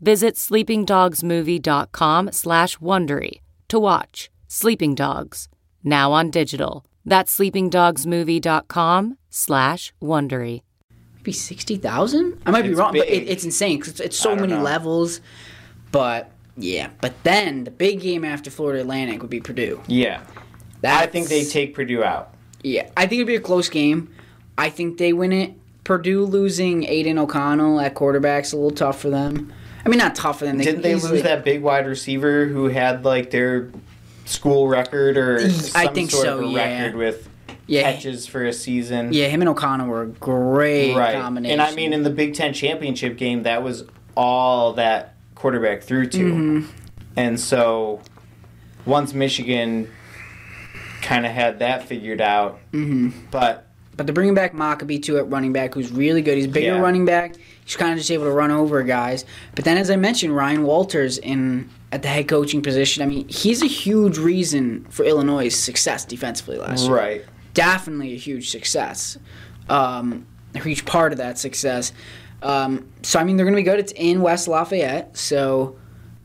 Visit 0.00 0.36
sleepingdogsmovie.com 0.36 2.32
slash 2.32 2.78
Wondery 2.78 3.40
to 3.68 3.78
watch 3.78 4.30
Sleeping 4.48 4.94
Dogs, 4.94 5.48
now 5.84 6.12
on 6.12 6.30
digital. 6.30 6.84
That's 7.04 7.36
sleepingdogsmovie.com 7.38 9.18
slash 9.28 9.92
Wondery. 10.02 10.62
maybe 11.16 11.32
sixty 11.32 11.76
thousand. 11.76 12.40
I 12.46 12.50
might 12.50 12.62
be 12.62 12.70
It's 12.70 12.78
wrong, 12.78 12.92
but 12.92 13.06
it, 13.08 13.28
it's 13.28 13.44
insane 13.44 13.78
because 13.78 13.92
it's, 13.92 14.00
it's 14.00 14.16
so 14.16 14.34
many 14.34 14.54
know. 14.54 14.62
levels. 14.62 15.20
But 15.92 16.30
yeah, 16.56 16.90
but 17.00 17.12
then 17.22 17.64
the 17.64 17.70
big 17.70 18.00
game 18.00 18.24
after 18.24 18.50
Florida 18.50 18.80
Atlantic 18.80 19.20
would 19.22 19.30
be 19.30 19.40
Purdue. 19.40 19.80
yeah. 19.86 20.22
I 20.82 21.06
think 21.06 21.28
they 21.28 21.44
take 21.44 21.74
Purdue 21.74 22.02
out. 22.02 22.32
Yeah, 22.62 22.88
I 22.96 23.02
think 23.02 23.18
it'd 23.18 23.26
be 23.26 23.34
a 23.36 23.40
close 23.40 23.68
game. 23.68 24.14
I 24.56 24.70
think 24.70 24.96
they 24.96 25.12
win 25.12 25.30
it. 25.30 25.52
Purdue 25.84 26.24
losing 26.24 26.84
Aidan 26.84 27.18
O'Connell 27.18 27.80
at 27.80 27.94
quarterback's 27.94 28.52
a 28.52 28.56
little 28.56 28.70
tough 28.70 28.98
for 28.98 29.10
them. 29.10 29.52
I 29.84 29.88
mean, 29.88 29.98
not 29.98 30.14
tougher 30.14 30.44
than. 30.44 30.58
They 30.58 30.64
Didn't 30.64 30.82
they 30.82 30.94
easily- 30.94 31.12
lose 31.14 31.22
that 31.22 31.44
big 31.44 31.62
wide 31.62 31.86
receiver 31.86 32.46
who 32.46 32.68
had 32.68 33.04
like 33.04 33.30
their 33.30 33.70
school 34.26 34.68
record 34.68 35.16
or 35.16 35.38
I 35.74 35.88
think 35.88 36.10
so, 36.10 36.40
yeah. 36.40 36.64
record 36.84 36.96
with 36.96 37.28
Yeah. 37.66 37.90
catches 37.90 38.26
for 38.26 38.44
a 38.44 38.52
season? 38.52 39.12
Yeah, 39.12 39.26
him 39.28 39.42
and 39.42 39.48
O'Connell 39.48 39.86
were 39.86 40.02
a 40.02 40.06
great 40.06 40.94
right. 40.94 41.16
combination. 41.20 41.58
And 41.60 41.62
I 41.62 41.74
mean, 41.74 41.92
in 41.92 42.02
the 42.02 42.10
Big 42.10 42.34
Ten 42.34 42.52
championship 42.52 43.16
game, 43.16 43.42
that 43.44 43.62
was 43.62 43.84
all 44.16 44.74
that 44.74 45.14
quarterback 45.34 45.82
threw 45.82 46.06
to. 46.06 46.18
Mm-hmm. 46.18 46.70
And 47.16 47.40
so, 47.40 48.00
once 48.86 49.14
Michigan 49.14 49.88
kind 51.02 51.26
of 51.26 51.32
had 51.32 51.58
that 51.60 51.84
figured 51.88 52.20
out, 52.20 52.60
mm-hmm. 52.72 53.10
but 53.30 53.66
But 53.96 54.06
they're 54.06 54.14
bringing 54.14 54.34
back 54.34 54.54
Mockobee 54.54 55.02
too 55.02 55.18
at 55.18 55.28
running 55.28 55.52
back, 55.52 55.74
who's 55.74 55.90
really 55.90 56.22
good. 56.22 56.36
He's 56.36 56.46
a 56.46 56.48
bigger 56.48 56.74
Yeah. 56.74 56.80
running 56.80 57.04
back. 57.04 57.34
He's 57.70 57.76
kind 57.76 57.92
of 57.92 57.98
just 57.98 58.10
able 58.10 58.24
to 58.24 58.32
run 58.32 58.50
over 58.50 58.82
guys. 58.82 59.24
But 59.54 59.64
then, 59.64 59.78
as 59.78 59.92
I 59.92 59.96
mentioned, 59.96 60.34
Ryan 60.34 60.64
Walters 60.64 61.18
in 61.18 61.70
at 61.92 62.02
the 62.02 62.08
head 62.08 62.26
coaching 62.26 62.62
position. 62.62 63.00
I 63.00 63.06
mean, 63.06 63.28
he's 63.28 63.62
a 63.62 63.68
huge 63.68 64.18
reason 64.18 64.86
for 64.90 65.04
Illinois' 65.04 65.50
success 65.50 66.04
defensively 66.04 66.58
last 66.58 66.86
year. 66.86 66.96
right, 66.96 67.24
Definitely 67.54 68.12
a 68.14 68.16
huge 68.16 68.50
success. 68.50 69.18
Um, 69.68 70.26
a 70.56 70.58
huge 70.58 70.84
part 70.84 71.12
of 71.12 71.18
that 71.18 71.38
success. 71.38 71.92
Um, 72.42 72.88
so 73.02 73.20
I 73.20 73.24
mean, 73.24 73.36
they're 73.36 73.46
going 73.46 73.54
to 73.54 73.60
be 73.60 73.62
good. 73.62 73.78
It's 73.78 73.92
in 73.92 74.20
West 74.20 74.48
Lafayette, 74.48 75.16
so 75.16 75.76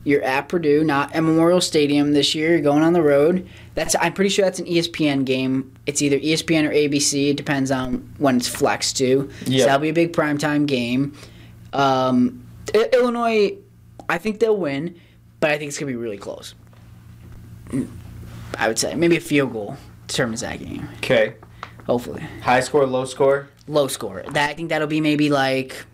you're 0.03 0.23
at 0.23 0.49
Purdue, 0.49 0.83
not 0.83 1.13
at 1.13 1.21
Memorial 1.21 1.61
Stadium 1.61 2.13
this 2.13 2.33
year. 2.33 2.53
You're 2.53 2.61
going 2.61 2.81
on 2.81 2.93
the 2.93 3.03
road. 3.03 3.47
That's 3.75 3.95
I'm 4.01 4.13
pretty 4.13 4.29
sure 4.29 4.45
that's 4.45 4.57
an 4.57 4.65
ESPN 4.65 5.25
game. 5.25 5.71
It's 5.85 6.01
either 6.01 6.17
ESPN 6.17 6.67
or 6.67 6.71
ABC. 6.71 7.29
It 7.29 7.37
depends 7.37 7.69
on 7.69 8.11
when 8.17 8.37
it's 8.37 8.47
flexed 8.47 8.97
to. 8.97 9.29
So 9.61 9.65
that'll 9.65 9.81
be 9.81 9.89
a 9.89 9.93
big 9.93 10.11
primetime 10.11 10.65
game. 10.65 11.15
Um, 11.75 12.45
Illinois, 12.73 13.57
I 14.09 14.17
think 14.17 14.39
they'll 14.39 14.57
win, 14.57 14.99
but 15.39 15.51
I 15.51 15.57
think 15.57 15.69
it's 15.69 15.77
gonna 15.77 15.91
be 15.91 15.95
really 15.97 16.17
close. 16.17 16.55
I 18.57 18.67
would 18.67 18.79
say 18.79 18.95
maybe 18.95 19.17
a 19.17 19.21
field 19.21 19.51
goal 19.53 19.77
determines 20.07 20.41
that 20.41 20.59
game. 20.59 20.87
okay. 20.97 21.35
Hopefully, 21.85 22.23
High 22.41 22.61
score, 22.61 22.85
low 22.87 23.05
score. 23.05 23.47
low 23.67 23.87
score. 23.87 24.23
That 24.31 24.49
I 24.49 24.53
think 24.53 24.69
that'll 24.69 24.87
be 24.87 25.01
maybe 25.01 25.29
like. 25.29 25.85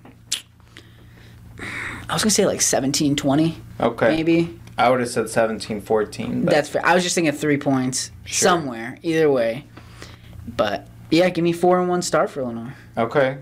I 2.10 2.14
was 2.14 2.24
gonna 2.24 2.32
say 2.32 2.46
like 2.46 2.60
17-20, 2.60 3.56
Okay, 3.80 4.08
maybe. 4.16 4.60
I 4.78 4.90
would 4.90 5.00
have 5.00 5.10
said 5.10 5.26
17-14. 5.26 6.44
But 6.46 6.52
That's 6.52 6.70
fair. 6.70 6.86
I 6.86 6.94
was 6.96 7.04
just 7.04 7.14
thinking 7.16 7.34
three 7.34 7.58
points 7.58 8.12
somewhere, 8.26 8.98
either 9.02 9.30
way. 9.32 9.66
But 10.48 10.88
yeah, 11.10 11.30
give 11.30 11.44
me 11.44 11.54
four 11.54 11.80
and 11.80 11.88
one 11.90 12.02
start 12.02 12.30
for 12.30 12.42
Illinois. 12.42 12.72
okay. 12.98 13.38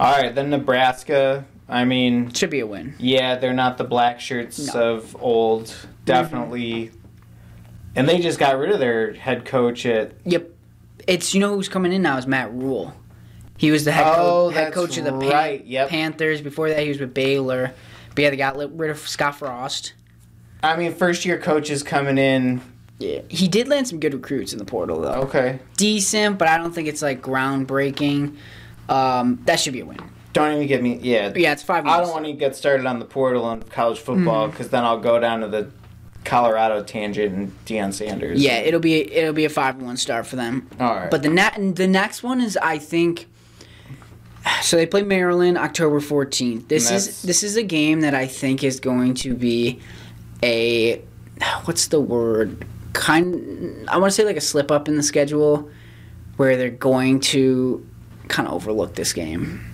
All 0.00 0.12
right, 0.20 0.34
then 0.34 0.48
Nebraska. 0.50 1.44
I 1.68 1.84
mean, 1.84 2.32
Should 2.32 2.50
be 2.50 2.60
a 2.60 2.66
win. 2.66 2.94
Yeah, 2.98 3.36
they're 3.36 3.52
not 3.52 3.76
the 3.78 3.84
black 3.84 4.18
shirts 4.18 4.72
No. 4.74 4.94
of 4.94 5.16
old. 5.20 5.72
Definitely. 6.04 6.90
And 7.94 8.08
they 8.08 8.18
just 8.18 8.38
got 8.38 8.58
rid 8.58 8.70
of 8.70 8.80
their 8.80 9.12
head 9.12 9.44
coach 9.44 9.84
at. 9.86 10.12
Yep. 10.24 10.48
It's 11.06 11.34
you 11.34 11.40
know 11.40 11.54
who's 11.54 11.68
coming 11.68 11.92
in 11.92 12.02
now 12.02 12.16
is 12.16 12.26
Matt 12.26 12.52
Rhule. 12.52 12.94
He 13.56 13.70
was 13.70 13.84
the 13.84 13.92
head, 13.92 14.06
Oh, 14.06 14.48
co- 14.48 14.48
head 14.50 14.72
coach 14.72 14.96
of 14.96 15.04
the 15.04 15.10
Pan- 15.12 15.28
right, 15.30 15.64
yep. 15.66 15.90
Panthers. 15.90 16.40
Before 16.40 16.68
that, 16.70 16.80
he 16.82 16.88
was 16.88 16.98
with 16.98 17.12
Baylor. 17.12 17.72
But 18.14 18.22
yeah, 18.22 18.30
they 18.30 18.36
got 18.36 18.56
rid 18.56 18.90
of 18.90 18.98
Scott 19.06 19.36
Frost. 19.36 19.92
I 20.62 20.76
mean, 20.76 20.94
first 20.94 21.24
year 21.26 21.38
coaches 21.38 21.82
coming 21.82 22.16
in. 22.18 22.62
Yeah, 22.98 23.20
he 23.28 23.48
did 23.48 23.68
land 23.68 23.86
some 23.88 24.00
good 24.00 24.12
recruits 24.14 24.52
in 24.52 24.58
the 24.58 24.64
portal 24.64 25.00
though. 25.00 25.22
Okay. 25.22 25.58
Decent, 25.76 26.38
but 26.38 26.48
I 26.48 26.58
don't 26.58 26.72
think 26.72 26.88
it's 26.88 27.02
like 27.02 27.22
groundbreaking. 27.22 28.36
Um, 28.90 29.40
that 29.46 29.58
should 29.60 29.72
be 29.72 29.80
a 29.80 29.86
win. 29.86 29.98
Don't 30.32 30.52
even 30.54 30.66
get 30.68 30.82
me. 30.82 30.96
Yeah. 31.02 31.32
Yeah, 31.34 31.52
it's 31.52 31.62
five. 31.62 31.86
I 31.86 32.00
don't 32.00 32.10
want 32.10 32.26
to 32.26 32.32
get 32.32 32.54
started 32.54 32.86
on 32.86 32.98
the 32.98 33.04
portal 33.04 33.44
on 33.44 33.62
college 33.62 33.98
football 33.98 34.44
Mm-hmm. 34.44 34.50
because 34.52 34.68
then 34.70 34.84
I'll 34.84 35.00
go 35.00 35.18
down 35.18 35.40
to 35.40 35.48
the 35.48 35.70
Colorado 36.24 36.82
tangent 36.84 37.34
and 37.34 37.64
Deion 37.66 37.92
Sanders. 37.94 38.40
Yeah, 38.42 38.58
it'll 38.58 38.78
be 38.80 39.10
it'll 39.12 39.32
be 39.32 39.46
a 39.46 39.48
five 39.48 39.76
and 39.78 39.86
one 39.86 39.96
start 39.96 40.26
for 40.26 40.36
them. 40.36 40.68
All 40.78 40.94
right. 40.94 41.10
But 41.10 41.22
the 41.22 41.30
ne- 41.30 41.72
the 41.72 41.86
next 41.88 42.22
one 42.22 42.40
is 42.40 42.56
I 42.58 42.78
think. 42.78 43.26
So 44.62 44.76
they 44.76 44.86
play 44.86 45.02
Maryland 45.02 45.58
October 45.58 45.98
fourteenth. 46.00 46.68
This 46.68 46.90
is 46.90 47.22
this 47.22 47.42
is 47.42 47.56
a 47.56 47.62
game 47.62 48.00
that 48.02 48.14
I 48.14 48.26
think 48.26 48.62
is 48.64 48.80
going 48.80 49.14
to 49.14 49.34
be 49.34 49.80
a 50.42 51.02
what's 51.64 51.88
the 51.88 52.00
word 52.00 52.64
kind. 52.92 53.88
I 53.88 53.98
want 53.98 54.10
to 54.12 54.14
say 54.14 54.24
like 54.24 54.36
a 54.36 54.40
slip 54.42 54.70
up 54.70 54.88
in 54.88 54.96
the 54.96 55.02
schedule 55.02 55.70
where 56.36 56.56
they're 56.56 56.70
going 56.70 57.20
to 57.20 57.86
kind 58.30 58.48
of 58.48 58.54
overlook 58.54 58.94
this 58.94 59.12
game. 59.12 59.64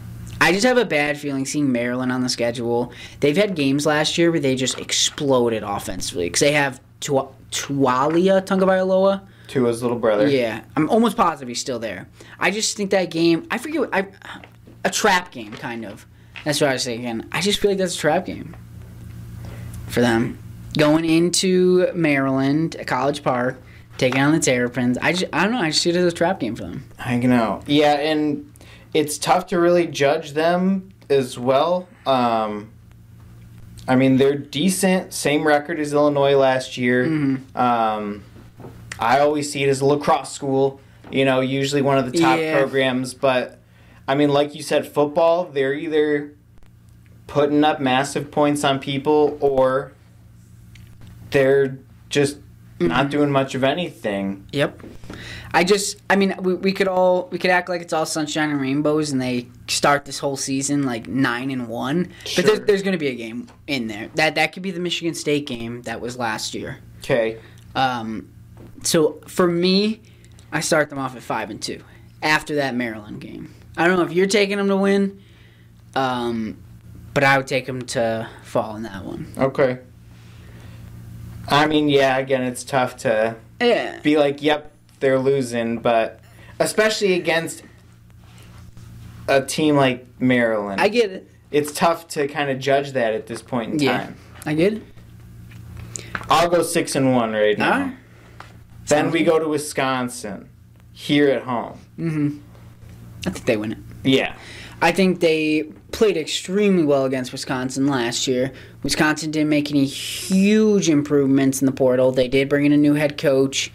I 0.40 0.53
just 0.53 0.66
have 0.66 0.77
a 0.77 0.85
bad 0.85 1.19
feeling 1.19 1.47
seeing 1.47 1.73
Maryland 1.73 2.12
on 2.12 2.23
the 2.23 2.29
schedule. 2.29 2.92
They've 3.21 3.37
had 3.37 3.55
games 3.55 3.87
last 3.87 4.19
year 4.19 4.31
where 4.31 4.40
they 4.40 4.55
just 4.55 4.79
exploded 4.79 5.62
offensively 5.62 6.27
because 6.27 6.40
they 6.40 6.53
have 6.53 6.81
Tua- 7.01 7.29
Taulia 7.51 8.45
Tagovailoa. 8.45 9.23
his 9.49 9.83
little 9.83 9.99
brother. 9.99 10.29
Yeah, 10.29 10.62
I'm 10.77 10.90
almost 10.90 11.16
positive 11.16 11.49
he's 11.49 11.61
still 11.61 11.79
there. 11.79 12.09
I 12.38 12.51
just 12.51 12.77
think 12.77 12.90
that 12.90 13.11
game. 13.11 13.47
I 13.51 13.59
forget. 13.59 13.81
What, 13.81 13.95
I 13.95 14.09
a 14.85 14.90
trap 14.90 15.31
game, 15.31 15.53
kind 15.53 15.85
of. 15.85 16.07
That's 16.45 16.61
what 16.61 16.71
I 16.71 16.75
was 16.75 16.85
thinking. 16.85 17.25
I 17.33 17.40
just 17.40 17.59
feel 17.61 17.71
like 17.73 17.79
that's 17.79 17.95
a 17.95 17.99
trap 17.99 18.27
game 18.27 18.55
for 19.88 20.01
them 20.01 20.38
going 20.77 21.05
into 21.05 21.90
Maryland, 21.95 22.77
College 22.87 23.23
Park, 23.23 23.61
taking 23.98 24.20
on 24.20 24.32
the 24.32 24.40
Terrapins. 24.40 24.98
I 24.98 25.12
just, 25.12 25.26
I 25.32 25.42
don't 25.44 25.52
know. 25.52 25.61
I 25.61 25.70
just 25.70 25.82
see 25.82 25.90
it 25.90 25.96
as 25.96 26.04
a 26.04 26.12
trap 26.16 26.40
game 26.40 26.54
for 26.56 26.62
them. 26.62 26.85
I 26.98 27.16
know. 27.16 27.62
Yeah, 27.66 27.94
and 27.94 28.52
it's 28.94 29.18
tough 29.18 29.46
to 29.48 29.59
really 29.59 29.87
judge 29.87 30.32
them 30.32 30.90
as 31.09 31.38
well. 31.38 31.88
Um, 32.06 32.70
I 33.88 33.96
mean, 33.96 34.16
they're 34.16 34.37
decent. 34.37 35.12
Same 35.12 35.46
record 35.46 35.78
as 35.78 35.92
Illinois 35.92 36.37
last 36.37 36.76
year. 36.76 37.06
Mm-hmm. 37.06 37.56
Um, 37.56 38.24
I 38.98 39.20
always 39.20 39.50
see 39.52 39.62
it 39.62 39.68
as 39.68 39.80
a 39.80 39.87
lacrosse 39.87 40.32
school. 40.32 40.80
You 41.11 41.24
know, 41.24 41.40
usually 41.40 41.82
one 41.82 41.98
of 41.98 42.11
the 42.11 42.18
top 42.18 42.38
Yeah. 42.38 42.59
programs. 42.59 43.14
But 43.14 43.61
I 44.09 44.14
mean, 44.16 44.30
like 44.30 44.54
you 44.56 44.62
said, 44.62 44.87
football. 44.88 45.44
They're 45.44 45.74
either 45.74 46.32
putting 47.28 47.62
up 47.64 47.80
massive 47.80 48.30
points 48.30 48.64
on 48.64 48.78
people 48.80 49.37
or 49.40 49.92
they're 51.30 51.78
just 52.09 52.38
Mm-hmm. 52.79 52.89
not 52.89 53.09
doing 53.09 53.31
much 53.31 53.55
of 53.55 53.65
anything. 53.65 54.47
Yep. 54.53 54.83
I 55.55 55.65
just, 55.65 55.97
I 56.11 56.17
mean, 56.17 56.35
we, 56.41 56.53
we 56.53 56.73
could 56.73 56.89
all, 56.89 57.27
we 57.33 57.39
could 57.39 57.51
act 57.51 57.71
like 57.71 57.81
it's 57.81 57.95
all 57.95 58.05
sunshine 58.05 58.51
and 58.51 58.61
rainbows, 58.61 59.11
and 59.12 59.23
they 59.23 59.49
start 59.67 60.05
this 60.05 60.19
whole 60.19 60.37
season 60.37 60.83
like 60.83 61.09
nine 61.09 61.51
and 61.51 61.69
one. 61.69 62.12
But 62.37 62.45
there's, 62.45 62.61
there's 62.61 62.83
going 62.83 62.93
to 62.93 62.99
be 62.99 63.09
a 63.09 63.15
game 63.15 63.49
in 63.67 63.87
there. 63.87 64.11
That 64.17 64.35
that 64.35 64.53
could 64.53 64.62
be 64.62 64.73
the 64.73 64.81
Michigan 64.81 65.15
State 65.15 65.47
game 65.47 65.81
that 65.83 66.03
was 66.03 66.19
last 66.19 66.55
year. 66.55 66.81
Okay. 66.99 67.39
Um, 67.75 68.29
so 68.83 69.23
for 69.27 69.47
me, 69.47 70.03
I 70.53 70.61
start 70.61 70.91
them 70.91 70.99
off 70.99 71.17
at 71.17 71.23
five 71.23 71.49
and 71.49 71.62
two 71.62 71.83
after 72.23 72.57
that 72.57 72.75
Maryland 72.75 73.23
game. 73.23 73.55
I 73.79 73.89
don't 73.89 73.97
know 73.97 74.05
if 74.05 74.12
you're 74.12 74.27
taking 74.27 74.59
them 74.59 74.69
to 74.69 74.77
win, 74.77 75.23
um, 75.95 76.59
but 77.15 77.25
I 77.25 77.39
would 77.39 77.47
take 77.47 77.65
them 77.65 77.81
to 77.87 78.29
fall 78.43 78.77
in 78.77 78.83
that 78.83 79.03
one. 79.03 79.33
Okay. 79.39 79.79
I 81.48 81.66
mean, 81.66 81.88
yeah, 81.88 82.18
again, 82.18 82.42
it's 82.42 82.64
tough 82.64 82.96
to 82.98 83.37
Yeah. 83.61 83.98
be 84.02 84.16
like, 84.18 84.42
yep, 84.42 84.72
they're 85.00 85.18
losing, 85.18 85.78
but 85.78 86.20
especially 86.59 87.14
against 87.14 87.62
a 89.28 89.42
team 89.42 89.76
like 89.76 90.06
Maryland, 90.18 90.80
I 90.80 90.88
get 90.88 91.11
it. 91.11 91.30
it's 91.50 91.72
tough 91.72 92.09
to 92.09 92.26
kind 92.28 92.50
of 92.50 92.59
judge 92.59 92.92
that 92.92 93.14
at 93.14 93.26
this 93.26 93.42
point 93.42 93.74
in 93.74 93.78
Yeah. 93.78 93.98
time. 93.98 94.16
I 94.44 94.54
get 94.54 94.74
it. 94.74 94.82
I'll 96.28 96.48
go 96.48 96.62
six 96.62 96.94
and 96.96 97.14
one 97.14 97.32
right 97.32 97.59
now. 97.59 97.92
Then 98.87 99.04
Sounds 99.04 99.12
we 99.12 99.20
good. 99.20 99.26
go 99.30 99.38
to 99.40 99.48
Wisconsin, 99.48 100.48
here 100.92 101.28
at 101.30 101.42
home. 101.42 101.78
Mhm. 101.98 102.38
I 103.26 103.30
think 103.30 103.44
they 103.46 103.56
win 103.56 103.72
it. 103.72 103.78
Yeah, 104.04 104.35
I 104.80 104.92
think 104.92 105.20
they 105.20 105.64
played 105.96 106.16
extremely 106.16 106.85
well 106.85 107.04
against 107.04 107.32
Wisconsin 107.32 107.87
last 107.87 108.26
year. 108.26 108.52
Wisconsin 108.82 109.30
didn't 109.30 109.48
make 109.48 109.70
any 109.70 109.85
huge 109.87 110.88
improvements 110.88 111.61
in 111.62 111.66
the 111.66 111.72
portal. 111.72 112.12
They 112.12 112.28
did 112.28 112.48
bring 112.48 112.66
in 112.66 112.72
a 112.72 112.76
new 112.76 112.94
head 112.94 113.18
coach. 113.18 113.72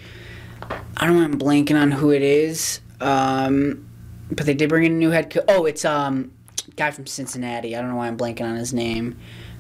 I 0.98 1.08
don't 1.08 1.18
know, 1.18 1.24
I'm 1.24 1.40
blanking 1.40 1.80
on 1.80 1.92
who 1.92 2.12
it 2.12 2.22
is. 2.22 2.80
Um, 3.00 3.88
but 4.30 4.46
they 4.46 4.54
did 4.54 4.70
bring 4.70 4.86
in 4.86 4.92
a 4.94 4.96
new 4.96 5.10
head 5.10 5.30
coach. 5.30 5.44
Oh, 5.48 5.66
it's 5.66 5.84
um 5.84 6.32
guy 6.76 6.92
from 6.92 7.06
Cincinnati. 7.08 7.76
I 7.76 7.82
don't 7.82 7.90
know 7.90 7.98
why 7.98 8.08
I'm 8.08 8.18
blanking 8.18 8.44
on 8.46 8.56
his 8.56 8.74
name. 8.74 9.18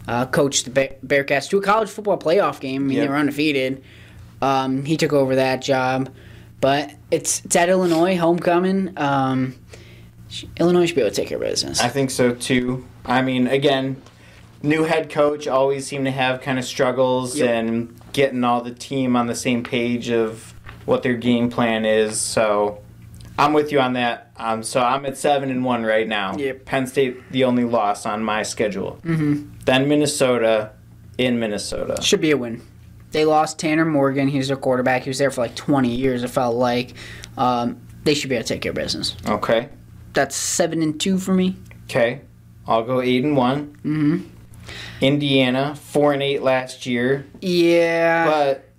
Uh, 0.08 0.26
coached 0.26 0.65
the 0.65 0.71
Bear- 0.71 0.95
Bearcats 1.06 1.50
to 1.50 1.58
a 1.58 1.62
college 1.62 1.89
football 1.89 2.17
playoff 2.17 2.60
game. 2.60 2.84
I 2.84 2.86
mean, 2.86 2.97
Yep. 2.97 3.04
they 3.06 3.10
were 3.10 3.17
undefeated. 3.17 3.84
Um, 4.41 4.86
he 4.86 4.97
took 4.97 5.13
over 5.13 5.36
that 5.36 5.62
job. 5.62 6.10
But 6.62 6.91
it's, 7.10 7.43
it's 7.43 7.56
at 7.56 7.69
Illinois, 7.69 8.17
homecoming. 8.17 8.93
Um, 8.97 9.56
Illinois 10.60 10.86
should 10.86 10.96
be 10.96 11.02
able 11.02 11.12
to 11.12 11.15
take 11.15 11.28
care 11.30 11.38
of 11.38 11.44
business. 11.44 11.80
I 11.82 11.89
think 11.89 12.10
so 12.12 12.34
too. 12.34 12.86
I 13.06 13.22
mean, 13.22 13.48
again, 13.48 14.02
new 14.63 14.84
head 14.84 15.10
coach 15.10 15.48
always 15.48 15.86
seem 15.88 16.06
to 16.06 16.12
have 16.12 16.41
kind 16.41 16.58
of 16.60 16.65
struggles 16.65 17.38
Yep. 17.38 17.50
and 17.50 18.02
getting 18.13 18.44
all 18.44 18.62
the 18.62 18.74
team 18.74 19.15
on 19.15 19.28
the 19.28 19.36
same 19.36 19.63
page 19.63 20.10
of 20.10 20.54
what 20.86 21.04
their 21.04 21.15
game 21.15 21.50
plan 21.50 21.86
is. 21.86 22.20
So 22.20 22.82
I'm 23.38 23.54
with 23.54 23.72
you 23.72 23.80
on 23.80 23.94
that. 23.94 24.32
Um, 24.38 24.63
so 24.63 24.82
I'm 24.82 25.06
at 25.06 25.17
seven 25.17 25.50
and 25.52 25.63
one 25.63 25.84
right 25.84 26.08
now. 26.08 26.36
Yep. 26.38 26.65
Penn 26.65 26.88
State 26.88 27.32
the 27.32 27.44
only 27.44 27.63
loss 27.63 28.06
on 28.06 28.24
my 28.24 28.44
schedule. 28.44 29.00
Mm-hmm. 29.04 29.50
Then 29.65 29.88
Minnesota 29.88 30.72
in 31.17 31.39
Minnesota. 31.39 32.02
Should 32.02 32.22
be 32.22 32.32
a 32.32 32.38
win. 32.38 32.62
They 33.12 33.26
lost 33.26 33.60
Tanner 33.60 33.86
Morgan. 33.86 34.28
He 34.30 34.38
was 34.38 34.48
their 34.48 34.58
quarterback. 34.58 35.04
He 35.04 35.10
was 35.10 35.17
there 35.17 35.30
for 35.32 35.41
like 35.41 35.56
20 35.56 35.94
years, 35.94 36.24
it 36.24 36.30
felt 36.30 36.56
like. 36.56 36.94
Um, 37.38 37.82
they 38.04 38.13
should 38.13 38.30
be 38.30 38.36
able 38.36 38.44
to 38.46 38.54
take 38.54 38.62
care 38.62 38.72
of 38.72 38.76
business. 38.76 39.15
Okay. 39.28 39.70
That's 40.13 40.36
7 40.36 40.82
and 40.82 41.00
2 41.00 41.17
for 41.17 41.34
me. 41.34 41.56
Okay. 41.86 42.21
I'll 42.67 42.84
go 42.84 43.02
eight 43.02 43.24
and 43.24 43.36
one. 43.36 43.76
Mm-hmm. 43.84 44.28
Indiana 45.02 45.76
four 45.76 46.13
and 46.13 46.21
eight 46.21 46.41
last 46.43 46.86
year, 46.86 47.26
Yeah. 47.41 48.26
but 48.26 48.69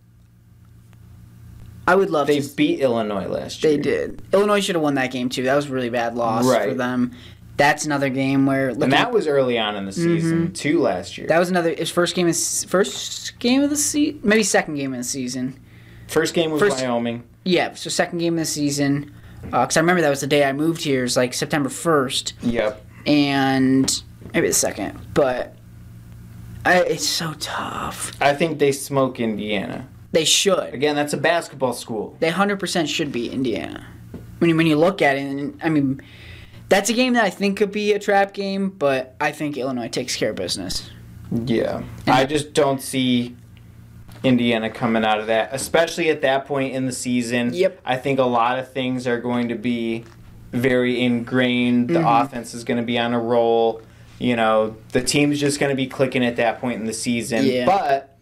I 1.86 1.96
would 1.96 2.10
love 2.10 2.28
they 2.28 2.40
to. 2.40 2.56
beat 2.56 2.80
Illinois 2.80 3.26
last 3.26 3.62
year. 3.62 3.72
They 3.76 3.82
did. 3.82 4.22
Illinois 4.32 4.60
should 4.60 4.76
have 4.76 4.82
won 4.82 4.94
that 4.94 5.10
game, 5.10 5.28
too. 5.28 5.42
That 5.42 5.56
was 5.56 5.66
a 5.66 5.72
really 5.72 5.90
bad 5.90 6.14
loss 6.14 6.44
for 6.46 6.74
them. 6.74 7.12
That's 7.56 7.84
another 7.84 8.08
game 8.08 8.46
where. 8.46 8.68
Looking, 8.68 8.84
And 8.84 8.92
that 8.92 9.12
was 9.12 9.26
early 9.26 9.58
on 9.58 9.74
in 9.76 9.84
the 9.84 9.92
season 9.92 10.52
too 10.52 10.80
last 10.80 11.18
year. 11.18 11.26
that 11.26 11.38
was 11.38 11.50
another. 11.50 11.74
His 11.74 11.90
first 11.90 12.14
game 12.14 12.28
is 12.28 12.64
first 12.64 13.38
game 13.40 13.62
of 13.62 13.68
the 13.70 13.76
season, 13.76 14.20
maybe 14.22 14.42
second 14.44 14.76
game 14.76 14.92
of 14.92 14.98
the 14.98 15.04
season. 15.04 15.58
First 16.08 16.34
game 16.34 16.50
was 16.52 16.60
First- 16.62 16.80
Wyoming. 16.80 17.24
Yeah, 17.44 17.74
so 17.74 17.90
second 17.90 18.18
game 18.18 18.34
of 18.34 18.38
the 18.40 18.44
season. 18.46 19.12
Uh, 19.52 19.62
because 19.62 19.76
I 19.76 19.80
remember 19.80 20.02
that 20.02 20.10
was 20.10 20.20
the 20.20 20.26
day 20.26 20.44
I 20.44 20.52
moved 20.52 20.82
here. 20.82 21.00
It 21.00 21.02
was 21.02 21.16
like 21.16 21.34
September 21.34 21.68
first. 21.68 22.34
Yep. 22.42 22.84
and 23.06 24.02
maybe 24.32 24.46
the 24.48 24.54
second, 24.54 24.98
but 25.14 25.54
I, 26.64 26.80
it's 26.82 27.06
so 27.06 27.34
tough. 27.34 28.12
I 28.20 28.34
think 28.34 28.58
they 28.58 28.72
smoke 28.72 29.18
Indiana. 29.20 29.88
They 30.12 30.24
should. 30.24 30.72
Again, 30.74 30.94
that's 30.94 31.12
a 31.12 31.16
basketball 31.16 31.72
school. 31.72 32.16
They 32.20 32.30
hundred 32.30 32.60
percent 32.60 32.88
should 32.88 33.10
be 33.12 33.30
Indiana. 33.30 33.86
When 34.38 34.50
you, 34.50 34.56
when 34.56 34.66
you 34.66 34.76
look 34.76 35.02
at 35.02 35.16
it, 35.16 35.20
and 35.22 35.60
I 35.62 35.68
mean, 35.68 36.00
that's 36.68 36.90
a 36.90 36.92
game 36.92 37.14
that 37.14 37.24
I 37.24 37.30
think 37.30 37.58
could 37.58 37.72
be 37.72 37.92
a 37.92 37.98
trap 37.98 38.32
game, 38.34 38.70
but 38.70 39.14
I 39.20 39.32
think 39.32 39.56
Illinois 39.56 39.88
takes 39.88 40.16
care 40.16 40.30
of 40.30 40.36
business. 40.36 40.90
Yeah. 41.30 41.82
I 42.06 42.24
just 42.26 42.52
don't 42.52 42.80
see 42.82 43.36
Indiana 44.24 44.70
coming 44.70 45.04
out 45.04 45.18
of 45.20 45.26
that, 45.26 45.50
especially 45.52 46.08
at 46.10 46.20
that 46.22 46.46
point 46.46 46.74
in 46.74 46.86
the 46.86 46.92
season. 46.92 47.52
Yep. 47.54 47.80
I 47.84 47.96
think 47.96 48.18
a 48.18 48.24
lot 48.24 48.58
of 48.58 48.70
things 48.72 49.06
are 49.06 49.18
going 49.20 49.48
to 49.48 49.54
be 49.56 50.04
very 50.52 51.00
ingrained. 51.02 51.88
The 51.88 51.94
Mm-hmm. 52.00 52.26
offense 52.26 52.54
is 52.54 52.62
going 52.64 52.78
to 52.78 52.84
be 52.84 52.98
on 52.98 53.14
a 53.14 53.18
roll. 53.20 53.82
You 54.18 54.36
know, 54.36 54.76
the 54.92 55.02
team's 55.02 55.40
just 55.40 55.58
going 55.58 55.70
to 55.70 55.76
be 55.76 55.86
clicking 55.88 56.24
at 56.24 56.36
that 56.36 56.60
point 56.60 56.80
in 56.80 56.86
the 56.86 56.92
season. 56.92 57.44
Yeah. 57.46 57.66
But 57.66 58.16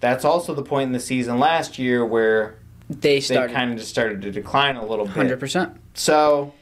that's 0.00 0.24
also 0.24 0.52
the 0.54 0.62
point 0.64 0.88
in 0.88 0.92
the 0.92 1.00
season 1.00 1.38
last 1.38 1.78
year 1.78 2.04
where 2.04 2.56
They 2.90 2.96
they 3.16 3.20
started 3.20 3.54
kind 3.54 3.70
of 3.72 3.78
just 3.78 3.90
started 3.90 4.22
to 4.22 4.32
decline 4.32 4.74
a 4.76 4.84
little 4.84 5.04
bit. 5.04 5.14
hundred 5.14 5.38
percent. 5.38 5.76
So, 5.94 6.52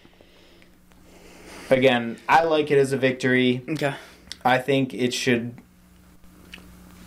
again, 1.71 2.19
I 2.29 2.45
like 2.45 2.71
it 2.71 2.79
as 2.79 2.93
a 2.93 2.99
victory. 2.99 3.63
Okay. 3.69 3.95
I 4.45 4.59
think 4.59 4.93
it 4.93 5.15
should. 5.15 5.55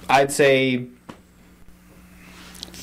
I'd 0.09 0.31
say 0.31 0.87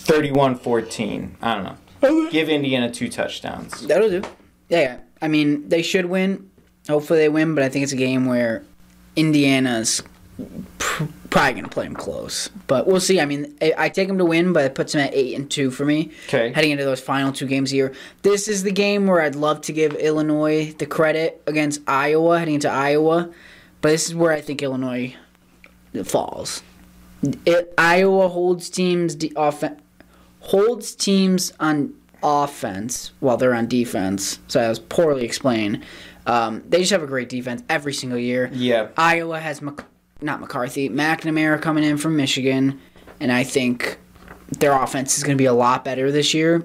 31 0.05 0.57
14. 0.57 1.37
I 1.43 1.55
don't 1.55 1.65
know. 1.65 2.31
Give 2.31 2.49
Indiana 2.49 2.91
two 2.91 3.09
touchdowns. 3.09 3.87
That'll 3.87 4.11
do. 4.11 4.23
Yeah, 4.69 4.81
yeah. 4.81 4.99
I 5.23 5.29
mean, 5.29 5.69
they 5.69 5.83
should 5.83 6.07
win. 6.07 6.51
Hopefully, 6.89 7.21
they 7.21 7.29
win. 7.31 7.55
But 7.55 7.65
I 7.65 7.69
think 7.71 7.83
it's 7.85 7.93
a 7.93 7.97
game 7.97 8.27
where 8.27 8.63
Indiana's 9.17 10.03
pr- 10.79 11.05
probably 11.31 11.53
going 11.53 11.65
to 11.65 11.71
play 11.71 11.85
them 11.85 11.95
close. 11.95 12.49
But 12.67 12.87
we'll 12.87 13.01
see. 13.01 13.21
I 13.21 13.25
mean, 13.25 13.57
I, 13.63 13.73
I 13.79 13.89
take 13.89 14.09
them 14.09 14.19
to 14.19 14.25
win, 14.27 14.53
but 14.53 14.65
it 14.67 14.75
puts 14.75 14.93
them 14.93 15.01
at 15.01 15.15
eight 15.15 15.35
and 15.35 15.51
two 15.51 15.71
for 15.71 15.87
me. 15.87 16.11
Okay. 16.29 16.53
Heading 16.53 16.73
into 16.73 16.85
those 16.85 17.01
final 17.01 17.33
two 17.33 17.47
games 17.47 17.71
here, 17.71 17.95
this 18.21 18.49
is 18.49 18.63
the 18.65 18.73
game 18.73 19.07
where 19.07 19.23
I'd 19.23 19.35
love 19.37 19.63
to 19.63 19.73
give 19.73 19.95
Illinois 19.95 20.75
the 20.75 20.87
credit 20.87 21.43
against 21.47 21.81
Iowa, 21.87 22.39
heading 22.39 22.57
into 22.57 22.71
Iowa. 22.71 23.31
But 23.81 23.89
this 23.91 24.09
is 24.09 24.15
where 24.15 24.33
I 24.33 24.43
think 24.43 24.63
Illinois 24.63 25.15
falls. 26.05 26.63
It, 27.47 27.73
Iowa 27.79 28.29
holds 28.29 28.69
teams 28.69 29.15
de- 29.15 29.33
offen- 29.37 29.81
holds 30.45 30.95
teams 30.95 31.53
on 31.59 31.95
offense 32.23 33.13
while 33.21 33.37
they're 33.37 33.55
on 33.55 33.67
defense. 33.67 34.39
So 34.49 34.59
that 34.61 34.69
was 34.69 34.79
poorly 34.79 35.25
explained. 35.25 35.85
Um, 36.27 36.63
they 36.69 36.79
just 36.81 36.91
have 36.93 37.03
a 37.03 37.07
great 37.07 37.29
defense 37.29 37.63
every 37.69 37.93
single 37.93 38.19
year. 38.19 38.51
Yeah. 38.53 38.89
Iowa 38.97 39.39
has 39.41 39.61
Mc- 39.61 39.85
not 40.21 40.41
McCarthy, 40.41 40.89
McNamara 40.89 41.61
coming 41.61 41.85
in 41.85 41.99
from 41.99 42.17
Michigan, 42.17 42.81
and 43.21 43.31
I 43.33 43.45
think 43.45 43.99
their 44.59 44.73
offense 44.73 45.17
is 45.19 45.25
going 45.25 45.37
to 45.37 45.41
be 45.43 45.47
a 45.47 45.53
lot 45.53 45.85
better 45.85 46.11
this 46.11 46.33
year. 46.35 46.65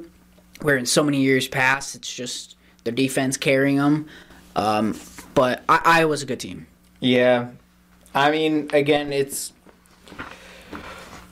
Where 0.62 0.76
in 0.78 0.86
so 0.86 1.04
many 1.04 1.22
years 1.22 1.48
past, 1.48 1.96
it's 1.96 2.13
just 2.13 2.58
their 2.84 2.94
defense 2.94 3.38
carrying 3.38 3.78
them. 3.78 4.08
Um, 4.58 5.00
but 5.34 5.63
I- 5.70 5.82
Iowa's 5.86 6.22
a 6.22 6.26
good 6.26 6.39
team. 6.39 6.68
Yeah. 7.00 7.50
I 8.13 8.32
mean, 8.32 8.70
again, 8.74 9.13
it's. 9.13 9.54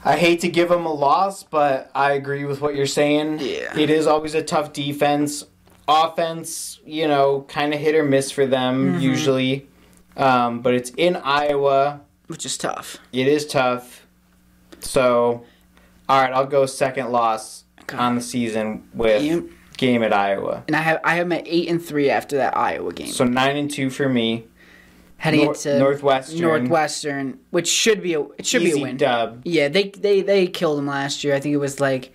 I 0.07 0.17
hate 0.17 0.39
to 0.41 0.49
give 0.49 0.69
them 0.69 0.85
a 0.85 0.93
loss, 0.93 1.43
but 1.43 1.91
I 1.93 2.13
agree 2.13 2.45
with 2.45 2.61
what 2.61 2.75
you're 2.75 2.85
saying. 2.85 3.39
Yeah. 3.39 3.77
It 3.77 3.89
is 3.89 4.07
always 4.07 4.35
a 4.35 4.41
tough 4.41 4.71
defense. 4.73 5.43
Offense, 5.87 6.79
you 6.85 7.07
know, 7.07 7.45
kind 7.47 7.73
of 7.73 7.79
hit 7.79 7.95
or 7.95 8.03
miss 8.03 8.29
for 8.31 8.45
them 8.45 8.93
Mm-hmm. 8.93 8.99
usually. 9.01 9.67
Um, 10.15 10.61
but 10.61 10.73
it's 10.73 10.89
in 10.97 11.15
Iowa. 11.17 12.01
Which 12.27 12.45
is 12.45 12.57
tough. 12.57 12.97
It 13.13 13.27
is 13.27 13.45
tough. 13.45 14.05
So, 14.79 15.45
all 16.09 16.21
right, 16.21 16.31
I'll 16.33 16.45
go 16.45 16.65
second 16.65 17.11
loss 17.11 17.63
Okay. 17.83 17.97
on 17.97 18.15
the 18.15 18.21
season 18.21 18.83
with 18.93 19.23
Yep. 19.23 19.43
game 19.77 20.03
at 20.03 20.11
Iowa. 20.13 20.63
And 20.67 20.75
I 20.75 20.81
have 20.81 20.99
I 21.05 21.15
have 21.15 21.29
them 21.29 21.39
at 21.39 21.47
eight 21.47 21.69
and 21.69 21.83
three 21.83 22.09
after 22.09 22.35
that 22.37 22.57
Iowa 22.57 22.91
game. 22.93 23.07
So 23.07 23.23
nine 23.23 23.55
and 23.55 23.71
two 23.71 23.89
for 23.89 24.09
me. 24.09 24.47
Heading 25.19 25.45
Nor- 25.45 25.53
into 25.56 25.80
Northwestern. 25.80 26.39
Northwestern, 26.41 27.39
which 27.49 27.67
should 27.67 28.03
be 28.03 28.13
a 28.13 28.21
it 28.38 28.45
should 28.45 28.62
be 28.63 28.71
a 28.71 28.77
win. 28.82 28.97
dub. 28.97 29.41
Yeah, 29.45 29.67
they 29.67 29.89
they 29.89 30.21
they 30.21 30.47
killed 30.47 30.77
them 30.77 30.86
last 30.88 31.23
year. 31.23 31.34
I 31.34 31.39
think 31.39 31.53
it 31.53 31.58
was 31.58 31.80
like 31.80 32.12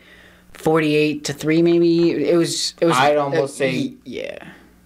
forty 0.53 0.95
eight 0.95 1.25
to 1.25 1.33
three, 1.33 1.63
maybe. 1.63 2.13
It 2.13 2.37
was 2.37 2.75
it 2.81 2.85
was. 2.87 2.97
I'd 2.97 3.17
almost 3.17 3.55
uh, 3.57 3.59
say- 3.59 3.95
yeah. 4.05 4.39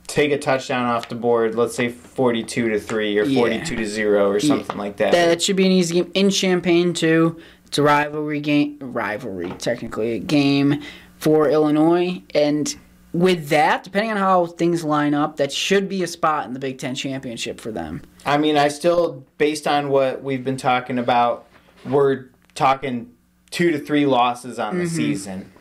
take 0.07 0.33
a 0.33 0.39
touchdown 0.39 0.87
off 0.87 1.09
the 1.11 1.15
board, 1.15 1.57
let's 1.57 1.75
say 1.75 1.89
42 1.89 2.71
to 2.71 2.79
3 2.81 3.19
or 3.19 3.25
Yeah. 3.25 3.41
42 3.41 3.77
to 3.77 3.85
0 3.85 4.31
or 4.31 4.39
something 4.41 4.79
like 4.79 4.97
that. 4.99 5.11
That 5.13 5.43
should 5.43 5.57
be 5.57 5.67
an 5.67 5.73
easy 5.73 5.97
game 5.97 6.11
in 6.15 6.31
Champaign 6.31 6.95
too. 6.95 7.39
It's 7.67 7.77
a 7.77 7.83
rivalry 7.83 8.41
game, 8.41 8.79
rivalry 8.81 9.51
technically 9.59 10.13
a 10.13 10.19
game 10.21 10.81
for 11.19 11.51
Illinois, 11.51 12.23
and 12.35 12.75
with 13.19 13.49
that, 13.49 13.85
depending 13.85 14.11
on 14.13 14.17
how 14.17 14.47
things 14.47 14.85
line 14.85 15.15
up, 15.15 15.37
that 15.37 15.53
should 15.53 15.89
be 15.89 16.03
a 16.03 16.07
spot 16.07 16.47
in 16.47 16.53
the 16.53 16.59
Big 16.59 16.79
Ten 16.79 16.95
championship 16.95 17.61
for 17.61 17.73
them. 17.73 18.03
I 18.25 18.37
mean, 18.39 18.57
I 18.57 18.69
still 18.69 19.25
based 19.39 19.67
on 19.67 19.89
what 19.89 20.23
we've 20.23 20.45
been 20.45 20.57
talking 20.57 20.99
about, 20.99 21.47
we're 21.85 22.27
talking 22.55 23.13
2 23.51 23.71
to 23.73 23.79
3 23.79 24.07
losses 24.07 24.59
on 24.59 24.75
Mm-hmm. 24.75 24.83
the 24.85 24.89
season. 24.91 25.53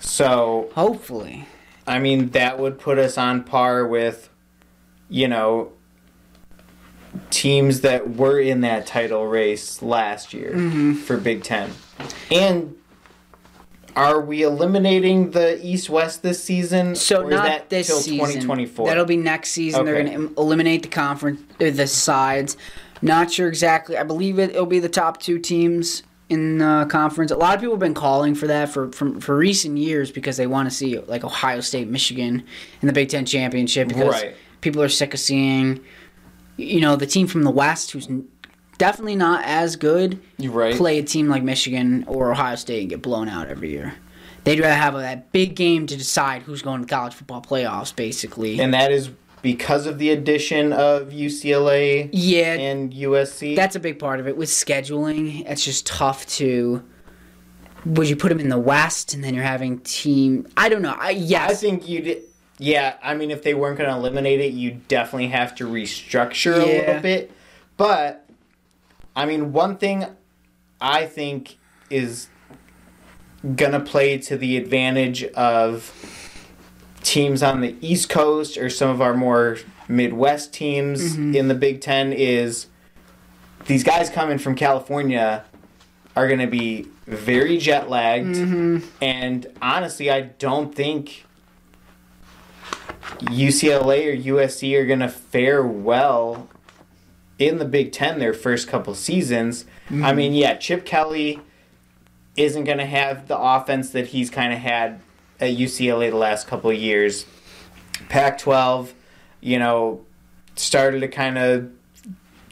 So, 0.00 0.70
Hopefully, 0.74 1.46
I 1.86 1.98
mean, 1.98 2.30
that 2.30 2.58
would 2.58 2.78
put 2.78 2.98
us 2.98 3.16
on 3.16 3.44
par 3.44 3.86
with 3.86 4.28
you 5.08 5.28
know 5.28 5.72
teams 7.30 7.82
that 7.82 8.16
were 8.16 8.40
in 8.40 8.60
that 8.62 8.86
title 8.86 9.26
race 9.26 9.80
last 9.82 10.34
year 10.34 10.52
Mm-hmm. 10.54 10.94
for 10.94 11.16
Big 11.16 11.42
10. 11.44 11.70
And 12.30 12.74
are 13.96 14.20
we 14.20 14.42
eliminating 14.42 15.30
the 15.30 15.64
East 15.64 15.88
West 15.88 16.22
this 16.22 16.42
season? 16.42 16.94
So 16.94 17.28
not 17.28 17.44
that 17.44 17.70
this 17.70 17.86
season. 18.04 18.18
2024? 18.18 18.86
That'll 18.88 19.04
be 19.04 19.16
next 19.16 19.50
season. 19.50 19.84
They're 19.84 20.02
going 20.02 20.28
to 20.28 20.34
eliminate 20.40 20.82
the 20.82 20.88
conference, 20.88 21.40
uh, 21.60 21.70
the 21.70 21.86
sides. 21.86 22.56
Not 23.02 23.30
sure 23.30 23.48
exactly. 23.48 23.96
I 23.96 24.02
believe 24.02 24.38
it. 24.38 24.50
It'll 24.50 24.66
be 24.66 24.80
the 24.80 24.88
top 24.88 25.20
two 25.20 25.38
teams 25.38 26.02
in 26.28 26.58
the 26.58 26.86
conference. 26.90 27.30
A 27.30 27.36
lot 27.36 27.54
of 27.54 27.60
people 27.60 27.74
have 27.74 27.80
been 27.80 27.94
calling 27.94 28.34
for 28.34 28.46
that 28.46 28.70
for 28.70 28.90
for, 28.92 29.20
for 29.20 29.36
recent 29.36 29.76
years 29.78 30.10
because 30.10 30.36
they 30.36 30.46
want 30.46 30.68
to 30.68 30.74
see 30.74 30.98
like 30.98 31.22
Ohio 31.22 31.60
State, 31.60 31.86
Michigan 31.88 32.42
in 32.80 32.86
the 32.86 32.92
Big 32.94 33.10
Ten 33.10 33.26
championship 33.26 33.88
because 33.88 34.12
Right. 34.22 34.34
people 34.62 34.82
are 34.82 34.88
sick 34.88 35.12
of 35.12 35.20
seeing, 35.20 35.80
you 36.56 36.80
know, 36.80 36.96
the 36.96 37.06
team 37.06 37.26
from 37.26 37.42
the 37.42 37.50
West 37.50 37.90
who's 37.90 38.08
definitely 38.78 39.16
not 39.16 39.44
as 39.44 39.76
good 39.76 40.20
You're 40.38 40.52
right. 40.52 40.76
play 40.76 40.98
a 40.98 41.02
team 41.02 41.28
like 41.28 41.42
Michigan 41.42 42.04
or 42.06 42.32
Ohio 42.32 42.56
State 42.56 42.80
and 42.80 42.90
get 42.90 43.02
blown 43.02 43.28
out 43.28 43.48
every 43.48 43.70
year. 43.70 43.94
They'd 44.44 44.60
rather 44.60 44.74
have 44.74 44.94
that 44.94 45.32
big 45.32 45.56
game 45.56 45.86
to 45.86 45.96
decide 45.96 46.42
who's 46.42 46.60
going 46.60 46.82
to 46.82 46.86
college 46.86 47.14
football 47.14 47.40
playoffs, 47.40 47.94
basically. 47.94 48.60
and 48.60 48.74
that 48.74 48.92
is 48.92 49.10
because 49.40 49.86
of 49.86 49.98
the 49.98 50.10
addition 50.10 50.72
of 50.72 51.08
UCLA 51.10 52.08
yeah, 52.12 52.54
and 52.54 52.92
USC. 52.92 53.54
that's 53.56 53.76
a 53.76 53.80
big 53.80 53.98
part 53.98 54.20
of 54.20 54.26
it. 54.28 54.36
With 54.36 54.48
scheduling, 54.48 55.48
it's 55.48 55.64
just 55.64 55.86
tough 55.86 56.26
to. 56.36 56.82
Would 57.86 58.08
you 58.08 58.16
put 58.16 58.30
them 58.30 58.40
in 58.40 58.48
the 58.48 58.58
West 58.58 59.12
and 59.12 59.22
then 59.22 59.34
you're 59.34 59.44
having 59.44 59.80
team? 59.80 60.46
I 60.56 60.70
don't 60.70 60.80
know. 60.80 60.96
I 60.98 61.10
yes, 61.10 61.50
I 61.50 61.54
think 61.54 61.86
you 61.88 62.00
did. 62.00 62.22
Yeah, 62.58 62.96
I 63.02 63.14
mean, 63.14 63.30
if 63.30 63.42
they 63.42 63.52
weren't 63.52 63.76
going 63.78 63.90
to 63.90 63.96
eliminate 63.96 64.40
it, 64.40 64.52
you 64.52 64.80
definitely 64.88 65.28
have 65.28 65.54
to 65.56 65.66
restructure 65.66 66.54
a 66.54 66.64
little 66.64 67.00
bit. 67.00 67.30
But, 67.76 68.23
I 69.16 69.26
mean, 69.26 69.52
one 69.52 69.76
thing 69.76 70.06
I 70.80 71.06
think 71.06 71.58
is 71.90 72.28
going 73.56 73.72
to 73.72 73.80
play 73.80 74.18
to 74.18 74.36
the 74.36 74.56
advantage 74.56 75.24
of 75.24 75.92
teams 77.02 77.42
on 77.42 77.60
the 77.60 77.76
East 77.80 78.08
Coast 78.08 78.56
or 78.56 78.70
some 78.70 78.90
of 78.90 79.00
our 79.00 79.14
more 79.14 79.58
Midwest 79.88 80.52
teams 80.52 81.12
mm-hmm. 81.12 81.34
in 81.34 81.48
the 81.48 81.54
Big 81.54 81.80
Ten 81.80 82.12
is 82.12 82.66
these 83.66 83.84
guys 83.84 84.10
coming 84.10 84.38
from 84.38 84.54
California 84.54 85.44
are 86.16 86.26
going 86.26 86.40
to 86.40 86.46
be 86.46 86.88
very 87.06 87.58
jet 87.58 87.90
lagged. 87.90 88.36
Mm-hmm. 88.36 88.88
And 89.02 89.46
honestly, 89.60 90.10
I 90.10 90.22
don't 90.22 90.74
think 90.74 91.24
UCLA 93.20 94.06
or 94.06 94.16
USC 94.16 94.78
are 94.78 94.86
going 94.86 95.00
to 95.00 95.08
fare 95.08 95.62
well 95.62 96.48
in 97.38 97.58
the 97.58 97.64
Big 97.64 97.92
Ten 97.92 98.18
their 98.18 98.34
first 98.34 98.68
couple 98.68 98.94
seasons. 98.94 99.64
I 99.88 99.92
mm-hmm. 99.92 100.16
mean, 100.16 100.34
yeah, 100.34 100.54
Chip 100.54 100.84
Kelly 100.84 101.40
isn't 102.36 102.64
going 102.64 102.78
to 102.78 102.86
have 102.86 103.28
the 103.28 103.38
offense 103.38 103.90
that 103.90 104.08
he's 104.08 104.30
kind 104.30 104.52
of 104.52 104.58
had 104.58 105.00
at 105.40 105.56
UCLA 105.56 106.10
the 106.10 106.16
last 106.16 106.46
couple 106.46 106.70
of 106.70 106.76
years. 106.76 107.26
Pac 108.08 108.38
12, 108.38 108.94
you 109.40 109.58
know, 109.58 110.04
started 110.56 111.00
to 111.00 111.08
kind 111.08 111.38
of 111.38 111.70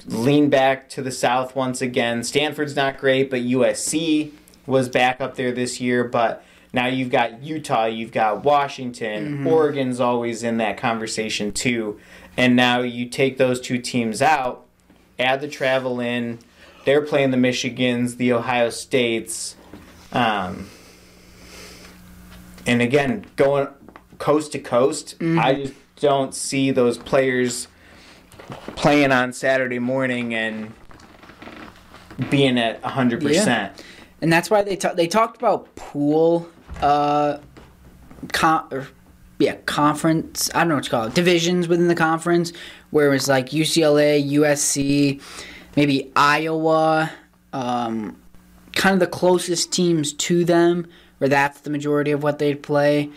lean 0.07 0.51
back 0.51 0.89
to 0.91 1.03
the 1.03 1.11
south 1.11 1.55
once 1.55 1.81
again. 1.81 2.23
Stanford's 2.23 2.77
not 2.77 2.99
great, 2.99 3.31
but 3.31 3.41
USC 3.41 4.33
was 4.67 4.89
back 4.89 5.21
up 5.21 5.37
there 5.37 5.53
this 5.53 5.81
year. 5.81 6.05
But 6.05 6.45
now 6.73 6.87
you've 6.87 7.11
got 7.11 7.43
Utah, 7.43 7.87
you've 7.87 8.13
got 8.13 8.45
Washington, 8.45 9.25
mm-hmm. 9.25 9.47
Oregon's 9.47 10.01
always 10.01 10.43
in 10.43 10.57
that 10.59 10.77
conversation 10.77 11.53
too. 11.53 12.01
And 12.37 12.57
now 12.57 12.81
you 12.81 13.09
take 13.09 13.37
those 13.37 13.61
two 13.61 13.79
teams 13.79 14.23
out, 14.23 14.62
add 15.23 15.41
the 15.41 15.49
travel 15.49 16.01
in. 16.01 16.39
They're 16.85 17.03
playing 17.03 17.31
the 17.31 17.37
Michigans, 17.37 18.17
the 18.17 18.33
Ohio 18.33 18.71
States. 18.71 19.57
Um, 20.13 20.69
and 22.67 22.83
again, 22.83 23.25
going 23.37 23.69
coast 24.19 24.53
to 24.53 24.59
coast, 24.59 25.17
I 25.21 25.55
just 25.55 25.75
don't 25.97 26.35
see 26.35 26.71
those 26.71 26.99
players 26.99 27.69
playing 28.77 29.13
on 29.13 29.33
Saturday 29.33 29.79
morning 29.79 30.35
and 30.35 30.73
being 32.31 32.59
at 32.59 32.83
100%. 32.83 33.73
and 34.21 34.33
that's 34.33 34.51
why 34.51 34.63
they 34.63 34.77
ta- 34.77 34.93
they 34.95 35.07
talked 35.07 35.37
about 35.37 35.75
pool, 35.75 36.49
uh, 36.81 37.39
or, 38.43 38.87
yeah, 39.39 39.57
conference. 39.67 40.51
I 40.55 40.61
don't 40.61 40.69
know 40.69 40.75
what 40.77 40.85
you 40.85 40.91
call 40.91 41.07
it, 41.07 41.15
divisions 41.15 41.67
within 41.69 41.89
the 41.89 41.95
conference, 41.95 42.53
where 42.93 43.09
it 43.09 43.11
was 43.11 43.27
like 43.29 43.47
UCLA, 43.51 44.23
USC, 44.35 45.21
maybe 45.77 46.13
Iowa, 46.15 47.11
um, 47.53 48.17
kind 48.77 48.95
of 48.95 49.01
the 49.01 49.07
closest 49.09 49.73
teams 49.73 50.13
to 50.13 50.45
them, 50.45 50.87
where 51.19 51.29
that's 51.29 51.61
the 51.61 51.71
majority 51.71 52.13
of 52.13 52.23
what 52.23 52.39
they'd 52.39 52.63
play. 52.63 53.11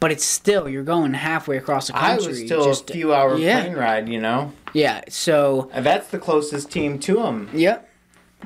But 0.00 0.12
it's 0.12 0.24
still 0.24 0.68
you're 0.68 0.82
going 0.84 1.14
halfway 1.14 1.56
across 1.56 1.86
the 1.86 1.92
country. 1.94 2.24
I 2.24 2.28
was 2.28 2.38
still 2.40 2.64
just- 2.64 2.90
a 2.90 2.92
few 2.92 3.14
hour 3.14 3.36
yeah, 3.38 3.62
plane 3.64 3.74
ride, 3.76 4.08
you 4.08 4.20
know? 4.20 4.52
yeah. 4.74 5.00
So 5.08 5.70
And 5.72 5.84
that's 5.86 6.08
the 6.08 6.18
closest 6.18 6.70
team 6.70 6.98
to 7.00 7.14
them. 7.16 7.48
Yep. 7.54 7.88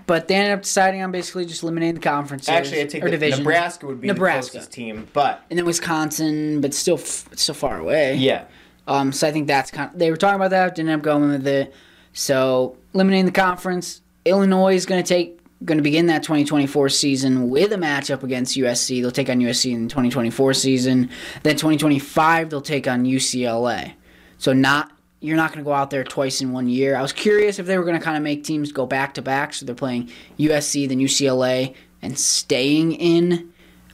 But 0.06 0.28
they 0.28 0.34
ended 0.34 0.52
up 0.52 0.62
deciding 0.62 1.02
on 1.02 1.10
basically 1.10 1.46
just 1.46 1.62
eliminating 1.62 1.94
the 1.94 2.00
conferences 2.02 2.50
Actually, 2.50 2.82
I 2.82 2.84
take 2.84 3.02
or 3.02 3.06
the, 3.06 3.12
divisions. 3.12 3.38
Nebraska 3.40 3.86
would 3.86 4.00
be 4.02 4.08
Nebraska. 4.08 4.52
the 4.52 4.58
closest 4.58 4.72
team, 4.72 5.08
but 5.14 5.42
and 5.48 5.58
then 5.58 5.64
Wisconsin, 5.64 6.60
but 6.60 6.74
still, 6.74 6.98
f- 6.98 7.26
still 7.34 7.54
far 7.54 7.78
away. 7.80 8.14
yeah. 8.16 8.44
Um. 8.86 9.12
So 9.12 9.26
I 9.28 9.32
think 9.32 9.46
that's 9.46 9.70
kind. 9.70 9.92
Of, 9.92 9.98
they 9.98 10.10
were 10.10 10.16
talking 10.16 10.36
about 10.36 10.50
that, 10.50 10.74
didn't 10.74 10.90
end 10.90 11.00
up 11.00 11.04
going 11.04 11.28
with 11.30 11.46
it. 11.46 11.74
So 12.12 12.76
eliminating 12.94 13.26
the 13.26 13.32
conference, 13.32 14.00
Illinois 14.24 14.74
is 14.74 14.86
going 14.86 15.02
to 15.02 15.08
take, 15.08 15.38
going 15.64 15.78
to 15.78 15.82
begin 15.82 16.06
that 16.06 16.22
2024 16.22 16.88
season 16.88 17.50
with 17.50 17.72
a 17.72 17.76
matchup 17.76 18.22
against 18.22 18.56
USC. 18.56 19.02
They'll 19.02 19.10
take 19.10 19.28
on 19.28 19.38
USC 19.40 19.72
in 19.72 19.84
the 19.84 19.88
2024 19.90 20.54
season. 20.54 21.10
Then 21.42 21.56
2025 21.56 22.48
they'll 22.50 22.60
take 22.62 22.88
on 22.88 23.04
UCLA. 23.04 23.92
So 24.38 24.52
not 24.52 24.92
you're 25.20 25.36
not 25.36 25.50
going 25.50 25.64
to 25.64 25.64
go 25.64 25.72
out 25.72 25.90
there 25.90 26.04
twice 26.04 26.40
in 26.42 26.52
one 26.52 26.68
year. 26.68 26.94
I 26.94 27.02
was 27.02 27.12
curious 27.12 27.58
if 27.58 27.66
they 27.66 27.78
were 27.78 27.84
going 27.84 27.98
to 27.98 28.04
kind 28.04 28.16
of 28.18 28.22
make 28.22 28.44
teams 28.44 28.70
go 28.70 28.86
back 28.86 29.14
to 29.14 29.22
back, 29.22 29.54
so 29.54 29.64
they're 29.66 29.74
playing 29.74 30.10
USC, 30.38 30.86
then 30.88 30.98
UCLA, 30.98 31.74
and 32.02 32.18
staying 32.18 32.92
in 32.92 33.50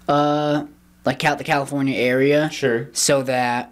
uh, 0.09 0.66
like 1.05 1.20
Cal- 1.20 1.37
the 1.37 1.44
California 1.44 1.96
area, 1.96 2.50
Sure. 2.50 2.88
so 2.92 3.22
that 3.22 3.71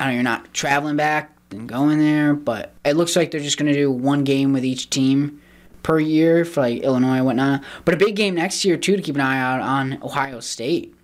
I 0.00 0.06
know 0.06 0.14
you're 0.14 0.22
not 0.22 0.54
traveling 0.54 0.96
back 0.96 1.36
and 1.50 1.68
going 1.68 1.98
there. 1.98 2.34
But 2.34 2.74
it 2.84 2.96
looks 2.96 3.16
like 3.16 3.30
they're 3.30 3.40
just 3.40 3.58
going 3.58 3.72
to 3.72 3.78
do 3.78 3.90
one 3.90 4.24
game 4.24 4.52
with 4.52 4.64
each 4.64 4.90
team 4.90 5.40
per 5.82 5.98
year 5.98 6.44
for 6.44 6.60
like 6.62 6.82
Illinois 6.82 7.16
and 7.16 7.26
whatnot. 7.26 7.64
But 7.84 7.94
a 7.94 7.96
big 7.96 8.16
game 8.16 8.34
next 8.34 8.64
year 8.64 8.76
too 8.76 8.96
to 8.96 9.02
keep 9.02 9.14
an 9.14 9.20
eye 9.20 9.38
out 9.38 9.60
on 9.60 10.02
Ohio 10.02 10.40
State. 10.40 10.94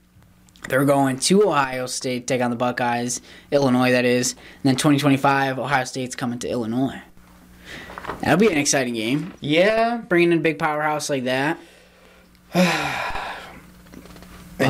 They're 0.69 0.85
going 0.85 1.21
to 1.21 1.49
Ohio 1.49 1.87
State, 1.87 2.27
take 2.27 2.43
on 2.43 2.51
the 2.51 2.57
Buckeyes, 2.57 3.21
Illinois, 3.53 3.93
that 3.93 4.05
is. 4.05 4.33
And 4.33 4.65
then 4.65 4.75
2025, 4.75 5.61
Ohio 5.61 5.85
State's 5.85 6.17
coming 6.17 6.41
to 6.41 6.49
Illinois. 6.49 7.01
That'll 8.21 8.37
be 8.37 8.51
an 8.51 8.59
exciting 8.59 8.95
game. 8.95 9.33
Yeah, 9.41 9.99
Bringing 9.99 10.33
in 10.33 10.39
a 10.39 10.41
big 10.41 10.59
powerhouse 10.59 11.09
like 11.09 11.23
that. 11.25 11.59
and 12.55 12.65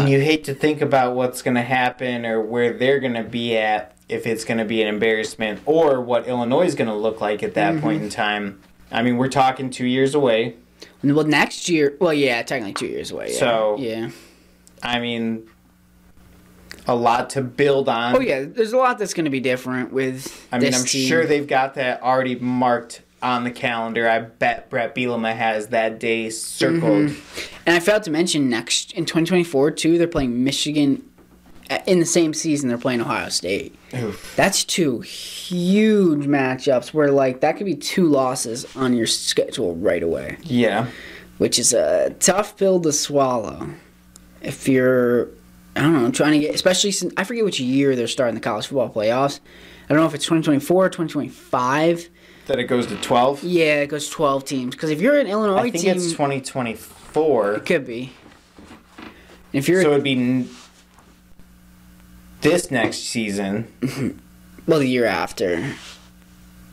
you 0.09 0.21
hate 0.21 0.45
to 0.45 0.55
think 0.55 0.83
about 0.83 1.15
what's 1.15 1.41
going 1.41 1.55
to 1.55 1.63
happen 1.63 2.27
or 2.27 2.43
where 2.43 2.75
they're 2.75 3.01
going 3.01 3.15
to 3.15 3.23
be 3.23 3.57
at 3.57 3.96
if 4.09 4.27
it's 4.27 4.45
going 4.45 4.59
to 4.59 4.65
be 4.65 4.83
an 4.83 4.89
embarrassment 4.89 5.61
or 5.67 6.01
what 6.01 6.29
Illinois 6.29 6.67
is 6.67 6.75
going 6.75 6.89
to 6.89 6.95
look 6.95 7.21
like 7.21 7.43
at 7.43 7.55
that 7.55 7.81
point 7.81 7.99
mm-hmm. 7.99 8.05
in 8.05 8.11
time. 8.11 8.61
I 8.91 9.03
mean, 9.03 9.17
we're 9.17 9.29
talking 9.29 9.71
two 9.71 9.87
years 9.87 10.15
away. 10.15 10.57
Well, 11.03 11.25
next 11.25 11.69
year, 11.69 11.97
well, 12.01 12.13
yeah, 12.13 12.43
technically 12.43 12.75
two 12.75 12.93
years 12.93 13.11
away. 13.11 13.33
Yeah. 13.33 13.39
So- 13.39 13.77
yeah. 13.79 14.11
I 14.83 15.01
mean, 15.01 15.49
a 16.87 16.95
lot 16.95 17.31
to 17.31 17.43
build 17.43 17.89
on. 17.89 18.17
Oh, 18.17 18.21
yeah, 18.21 18.45
there's 18.45 18.73
a 18.73 18.77
lot 18.77 18.99
that's 18.99 19.15
going 19.15 19.25
to 19.25 19.31
be 19.31 19.41
different 19.41 19.93
with 19.93 20.47
I 20.53 20.59
mean, 20.59 20.75
I'm 20.75 20.85
team. 20.85 21.09
sure 21.09 21.27
they've 21.27 21.47
got 21.47 21.75
that 21.75 22.03
already 22.03 22.37
marked 22.37 23.03
on 23.23 23.45
the 23.45 23.51
calendar. 23.51 24.09
I 24.09 24.21
bet 24.21 24.71
Bret 24.71 24.95
Bielema 24.95 25.35
has 25.35 25.69
that 25.69 25.99
day 25.99 26.31
circled. 26.31 27.09
Mm-hmm. 27.09 27.61
And 27.67 27.75
I 27.75 27.81
failed 27.81 28.05
to 28.05 28.11
mention 28.11 28.49
next 28.49 28.93
in 28.93 29.05
2024 29.05 29.73
too. 29.73 29.99
They're 29.99 30.07
playing 30.07 30.45
Michigan 30.45 31.03
in 31.87 31.99
the 32.01 32.07
same 32.07 32.33
season. 32.35 32.69
They're 32.69 32.79
playing 32.79 33.01
Ohio 33.01 33.29
State. 33.29 33.75
That's 34.37 34.65
two 34.65 35.01
huge 35.01 36.27
matchups 36.27 36.93
where 36.95 37.11
like 37.11 37.41
that 37.41 37.57
could 37.57 37.67
be 37.67 37.75
two 37.75 38.07
losses 38.07 38.67
on 38.77 38.95
your 38.95 39.07
schedule 39.07 39.75
right 39.77 40.03
away, 40.03 40.39
Yeah. 40.43 40.87
which 41.39 41.59
is 41.59 41.73
a 41.73 42.11
tough 42.21 42.57
pill 42.57 42.81
to 42.81 42.93
swallow. 42.93 43.69
If 44.43 44.69
you're, 44.69 45.29
I 45.75 45.81
don't 45.83 45.93
know, 45.95 46.11
trying 46.11 46.33
to 46.33 46.39
get, 46.47 46.55
especially 46.55 46.93
since 46.93 47.13
I 47.17 47.25
forget 47.25 47.45
which 47.45 47.59
year 47.59 47.97
they're 47.97 48.07
starting 48.07 48.35
the 48.35 48.41
college 48.41 48.67
football 48.67 48.91
playoffs. 48.91 49.41
I 49.89 49.95
don't 49.95 49.99
know 50.03 50.07
if 50.07 50.15
it's 50.15 50.25
2024 50.25 50.85
or 50.85 50.89
2025. 50.89 52.09
That 52.47 52.59
it 52.61 52.65
goes 52.65 52.87
to 52.89 52.97
12. 52.97 53.43
Yeah, 53.45 53.81
it 53.81 53.89
goes 53.89 54.09
12 54.09 54.45
teams. 54.45 54.75
Because 54.75 54.91
if 54.91 55.01
you're 55.01 55.19
an 55.19 55.27
Illinois 55.27 55.57
I 55.57 55.63
think 55.71 55.85
team, 55.85 55.97
it's 55.97 56.11
2024. 56.13 57.55
it 57.55 57.67
could 57.67 57.87
be. 57.87 58.13
If 59.53 59.69
you're 59.69 59.83
So 59.83 59.93
it'd 59.93 60.05
be 60.05 60.47
this 62.41 62.71
next 62.71 62.99
season. 62.99 63.73
Well, 64.67 64.81
the 64.81 64.89
year 64.89 65.05
after. 65.05 65.61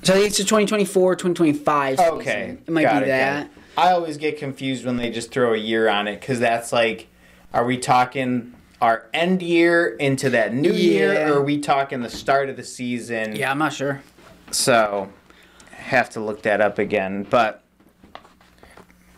So 0.01 0.13
I 0.13 0.17
think 0.17 0.25
it's 0.29 0.37
the 0.39 0.43
2024, 0.45 1.15
2025 1.15 1.99
season. 1.99 2.13
Okay. 2.15 2.57
It 2.65 2.71
might 2.71 2.81
got 2.81 3.01
be 3.01 3.05
it, 3.05 3.07
that. 3.09 3.51
I 3.77 3.91
always 3.91 4.17
get 4.17 4.39
confused 4.39 4.83
when 4.83 4.97
they 4.97 5.11
just 5.11 5.31
throw 5.31 5.53
a 5.53 5.57
year 5.57 5.87
on 5.87 6.07
it 6.07 6.19
because 6.19 6.39
that's 6.39 6.73
like, 6.73 7.07
are 7.53 7.63
we 7.63 7.77
talking 7.77 8.55
our 8.81 9.05
end 9.13 9.43
year 9.43 9.89
into 9.89 10.31
that 10.31 10.55
new 10.55 10.73
year 10.73 11.27
or 11.29 11.33
are 11.37 11.43
we 11.43 11.59
talking 11.59 12.01
the 12.01 12.09
start 12.09 12.49
of 12.49 12.57
the 12.57 12.63
season? 12.63 13.35
Yeah, 13.35 13.51
I'm 13.51 13.59
not 13.59 13.73
sure. 13.73 14.01
So, 14.49 15.09
have 15.69 16.09
to 16.09 16.19
look 16.19 16.41
that 16.41 16.61
up 16.61 16.79
again. 16.79 17.27
But 17.29 17.63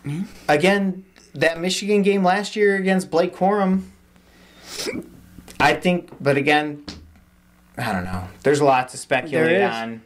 Hmm? 0.02 0.24
again, 0.50 1.06
that 1.34 1.58
Michigan 1.62 2.02
game 2.02 2.22
last 2.22 2.56
year 2.56 2.76
against 2.76 3.10
Blake 3.10 3.34
Corum, 3.34 3.84
I 5.60 5.74
think. 5.74 6.10
But 6.20 6.36
again, 6.36 6.84
I 7.78 7.92
don't 7.92 8.04
know. 8.04 8.28
There's 8.42 8.60
a 8.60 8.64
lot 8.64 8.88
to 8.90 8.96
speculate 8.96 9.62
on. 9.62 10.02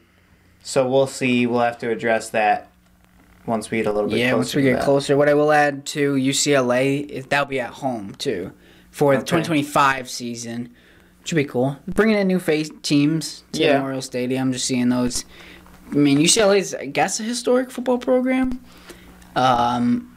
So 0.62 0.88
we'll 0.88 1.06
see. 1.06 1.46
We'll 1.46 1.60
have 1.60 1.78
to 1.78 1.90
address 1.90 2.30
that 2.30 2.70
once 3.46 3.70
we 3.70 3.78
get 3.78 3.86
a 3.86 3.92
little 3.92 4.10
bit 4.10 4.18
Yeah, 4.18 4.26
closer. 4.30 4.36
once 4.36 4.54
we 4.54 4.62
get 4.62 4.76
that. 4.76 4.84
closer. 4.84 5.16
What 5.16 5.28
I 5.28 5.34
will 5.34 5.50
add 5.52 5.86
to 5.86 6.14
UCLA 6.14 7.00
is 7.08 7.26
that'll 7.26 7.46
be 7.46 7.60
at 7.60 7.70
home 7.70 8.14
too 8.16 8.52
for 8.90 9.14
the 9.16 9.22
2025 9.22 10.10
season. 10.10 10.70
Should 11.24 11.36
be 11.36 11.44
cool. 11.44 11.76
Bringing 11.86 12.16
in 12.16 12.26
new 12.26 12.38
face 12.38 12.70
teams 12.82 13.44
to 13.52 13.60
Yeah. 13.62 13.74
Memorial 13.74 14.02
Stadium. 14.02 14.52
Just 14.52 14.66
seeing 14.66 14.88
those. 14.88 15.24
I 15.90 15.94
mean, 15.94 16.18
UCLA 16.18 16.58
is, 16.58 16.74
I 16.74 16.86
guess, 16.86 17.18
a 17.20 17.22
historic 17.22 17.70
football 17.70 17.98
program. 17.98 18.60
Um, 19.36 20.16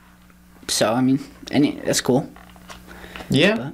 so 0.67 0.93
I 0.93 1.01
mean, 1.01 1.19
any 1.51 1.79
that's 1.83 2.01
cool. 2.01 2.29
Yeah. 3.29 3.71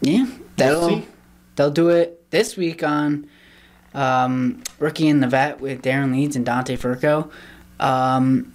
Yeah, 0.00 0.26
that'll 0.56 0.88
see. 0.88 1.06
they'll 1.56 1.70
do 1.70 1.88
it 1.90 2.30
this 2.30 2.56
week 2.56 2.82
on 2.82 3.26
um, 3.94 4.62
rookie 4.78 5.08
in 5.08 5.20
the 5.20 5.28
vet 5.28 5.60
with 5.60 5.82
Darren 5.82 6.12
Leeds 6.12 6.36
and 6.36 6.44
Dante 6.44 6.76
Furco. 6.76 7.30
Um, 7.80 8.52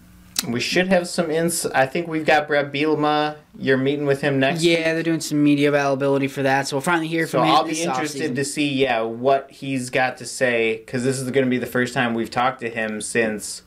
We 0.47 0.59
should 0.61 0.87
have 0.87 1.07
some 1.07 1.29
ins. 1.31 1.65
I 1.65 1.85
think 1.85 2.07
we've 2.07 2.25
got 2.25 2.47
Bret 2.47 2.71
Bielema. 2.71 3.35
You're 3.57 3.77
meeting 3.77 4.05
with 4.05 4.21
him 4.21 4.39
next. 4.39 4.63
yeah, 4.63 4.93
they're 4.93 5.03
doing 5.03 5.19
some 5.19 5.43
media 5.43 5.67
availability 5.69 6.27
for 6.29 6.43
that, 6.43 6.67
so 6.67 6.77
we'll 6.77 6.81
finally 6.81 7.07
hear 7.07 7.25
So 7.27 7.39
from 7.39 7.47
him. 7.47 7.55
I'll 7.55 7.63
be 7.65 7.81
interested 7.81 8.31
offseason. 8.31 8.35
to 8.35 8.45
see, 8.45 8.69
yeah, 8.73 9.01
what 9.01 9.51
he's 9.51 9.89
got 9.89 10.17
to 10.17 10.25
say 10.25 10.77
because 10.77 11.03
this 11.03 11.19
is 11.19 11.29
going 11.31 11.45
to 11.45 11.49
be 11.49 11.57
the 11.57 11.65
first 11.65 11.93
time 11.93 12.13
we've 12.13 12.31
talked 12.31 12.61
to 12.61 12.69
him 12.69 13.01
since 13.01 13.63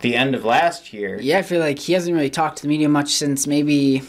the 0.00 0.16
end 0.16 0.34
of 0.34 0.44
last 0.46 0.92
year. 0.94 1.18
Yeah, 1.20 1.38
I 1.38 1.42
feel 1.42 1.60
like 1.60 1.78
he 1.78 1.92
hasn't 1.92 2.14
really 2.16 2.30
talked 2.30 2.56
to 2.56 2.62
the 2.62 2.68
media 2.68 2.88
much 2.88 3.10
since 3.10 3.46
maybe 3.46 4.02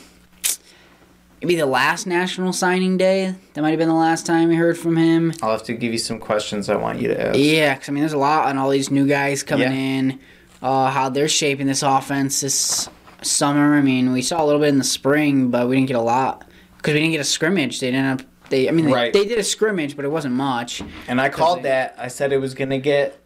maybe 1.44 1.56
the 1.56 1.66
last 1.66 2.08
national 2.08 2.54
signing 2.54 2.96
day. 2.98 3.36
That 3.54 3.62
might 3.62 3.72
have 3.72 3.80
been 3.80 3.90
the 3.90 3.94
last 3.94 4.26
time 4.26 4.48
we 4.48 4.56
heard 4.56 4.78
from 4.78 4.96
him. 4.96 5.34
I'll 5.42 5.52
have 5.52 5.64
to 5.64 5.74
give 5.74 5.92
you 5.92 6.00
some 6.00 6.18
questions 6.20 6.70
I 6.70 6.76
want 6.76 7.02
you 7.02 7.10
to 7.10 7.28
ask. 7.30 7.38
Yeah, 7.38 7.74
because 7.74 7.90
I 7.90 7.92
mean, 7.92 8.02
there's 8.02 8.14
a 8.14 8.18
lot 8.18 8.48
on 8.48 8.58
all 8.58 8.70
these 8.70 8.90
new 8.90 9.06
guys 9.06 9.44
coming 9.44 9.72
Yeah. 9.72 9.78
in, 9.78 10.20
uh, 10.62 10.90
how 10.90 11.10
they're 11.10 11.28
shaping 11.28 11.68
this 11.68 11.84
offense 11.84 12.40
this 12.40 12.88
summer. 13.22 13.76
I 13.76 13.82
mean, 13.82 14.14
we 14.14 14.22
saw 14.22 14.42
a 14.42 14.46
little 14.46 14.62
bit 14.62 14.70
in 14.70 14.78
the 14.78 14.84
spring, 14.86 15.50
but 15.50 15.68
we 15.68 15.76
didn't 15.76 15.88
get 15.90 15.98
a 15.98 16.02
lot 16.02 16.46
because 16.78 16.94
we 16.94 17.02
didn't 17.02 17.12
get 17.12 17.22
a 17.22 17.26
scrimmage. 17.26 17.82
They 17.82 17.92
didn't. 17.92 18.06
Have, 18.06 18.26
they, 18.50 18.70
I 18.70 18.72
mean, 18.72 18.86
they, 18.86 18.94
Right. 18.94 19.12
they 19.14 19.26
did 19.26 19.38
a 19.38 19.44
scrimmage, 19.44 19.98
but 19.98 20.06
it 20.06 20.12
wasn't 20.12 20.36
much. 20.36 20.82
And 21.10 21.20
I 21.20 21.28
called 21.28 21.60
they- 21.60 21.64
that. 21.70 21.96
I 21.98 22.08
said 22.08 22.32
it 22.32 22.38
was 22.40 22.54
going 22.54 22.70
to 22.70 22.78
get 22.80 23.20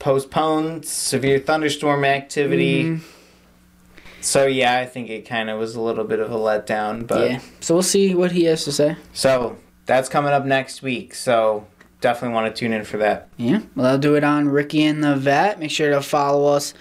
postponed, 0.00 0.84
severe 0.86 1.38
thunderstorm 1.38 2.04
activity. 2.04 2.84
Mm-hmm. 2.84 3.04
So 4.20 4.46
yeah, 4.46 4.78
I 4.78 4.86
think 4.86 5.08
it 5.10 5.26
kind 5.26 5.48
of 5.50 5.58
was 5.58 5.74
a 5.76 5.80
little 5.80 6.04
bit 6.04 6.20
of 6.20 6.30
a 6.30 6.36
letdown, 6.36 7.06
but 7.06 7.30
yeah, 7.30 7.40
so 7.60 7.74
we'll 7.74 7.82
see 7.82 8.14
what 8.14 8.32
he 8.32 8.44
has 8.44 8.64
to 8.64 8.72
say. 8.72 8.96
so 9.12 9.56
that's 9.86 10.08
coming 10.08 10.32
up 10.32 10.44
next 10.44 10.82
week. 10.82 11.14
So 11.14 11.66
definitely 12.00 12.34
want 12.34 12.54
to 12.54 12.58
tune 12.58 12.72
in 12.72 12.84
for 12.84 12.98
that. 12.98 13.28
Yeah, 13.38 13.60
well, 13.74 13.86
I'll 13.86 13.98
do 13.98 14.14
it 14.14 14.24
on 14.24 14.48
Ricky 14.48 14.84
and 14.84 15.02
the 15.02 15.16
Vet. 15.16 15.58
Make 15.58 15.70
sure 15.70 15.90
to 15.90 16.00
follow 16.02 16.46
us 16.54 16.74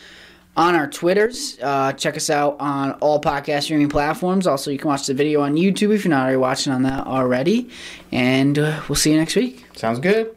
on 0.58 0.75
our 0.75 0.88
Twitters. 0.88 1.58
Uh, 1.62 1.93
check 1.93 2.17
us 2.17 2.30
out 2.30 2.58
on 2.60 2.91
all 2.93 3.21
podcast 3.21 3.63
streaming 3.63 3.88
platforms. 3.89 4.45
Also, 4.45 4.69
you 4.71 4.78
can 4.78 4.89
watch 4.89 5.08
the 5.08 5.13
video 5.13 5.41
on 5.41 5.56
YouTube 5.56 5.93
if 5.95 6.04
you're 6.04 6.10
not 6.10 6.23
already 6.23 6.38
watching 6.38 6.73
on 6.73 6.84
that 6.84 7.08
already. 7.08 7.69
And 8.12 8.60
uh, 8.60 8.82
we'll 8.89 8.95
see 8.97 9.12
you 9.12 9.17
next 9.17 9.36
week. 9.38 9.65
Sounds 9.75 9.99
good. 9.99 10.36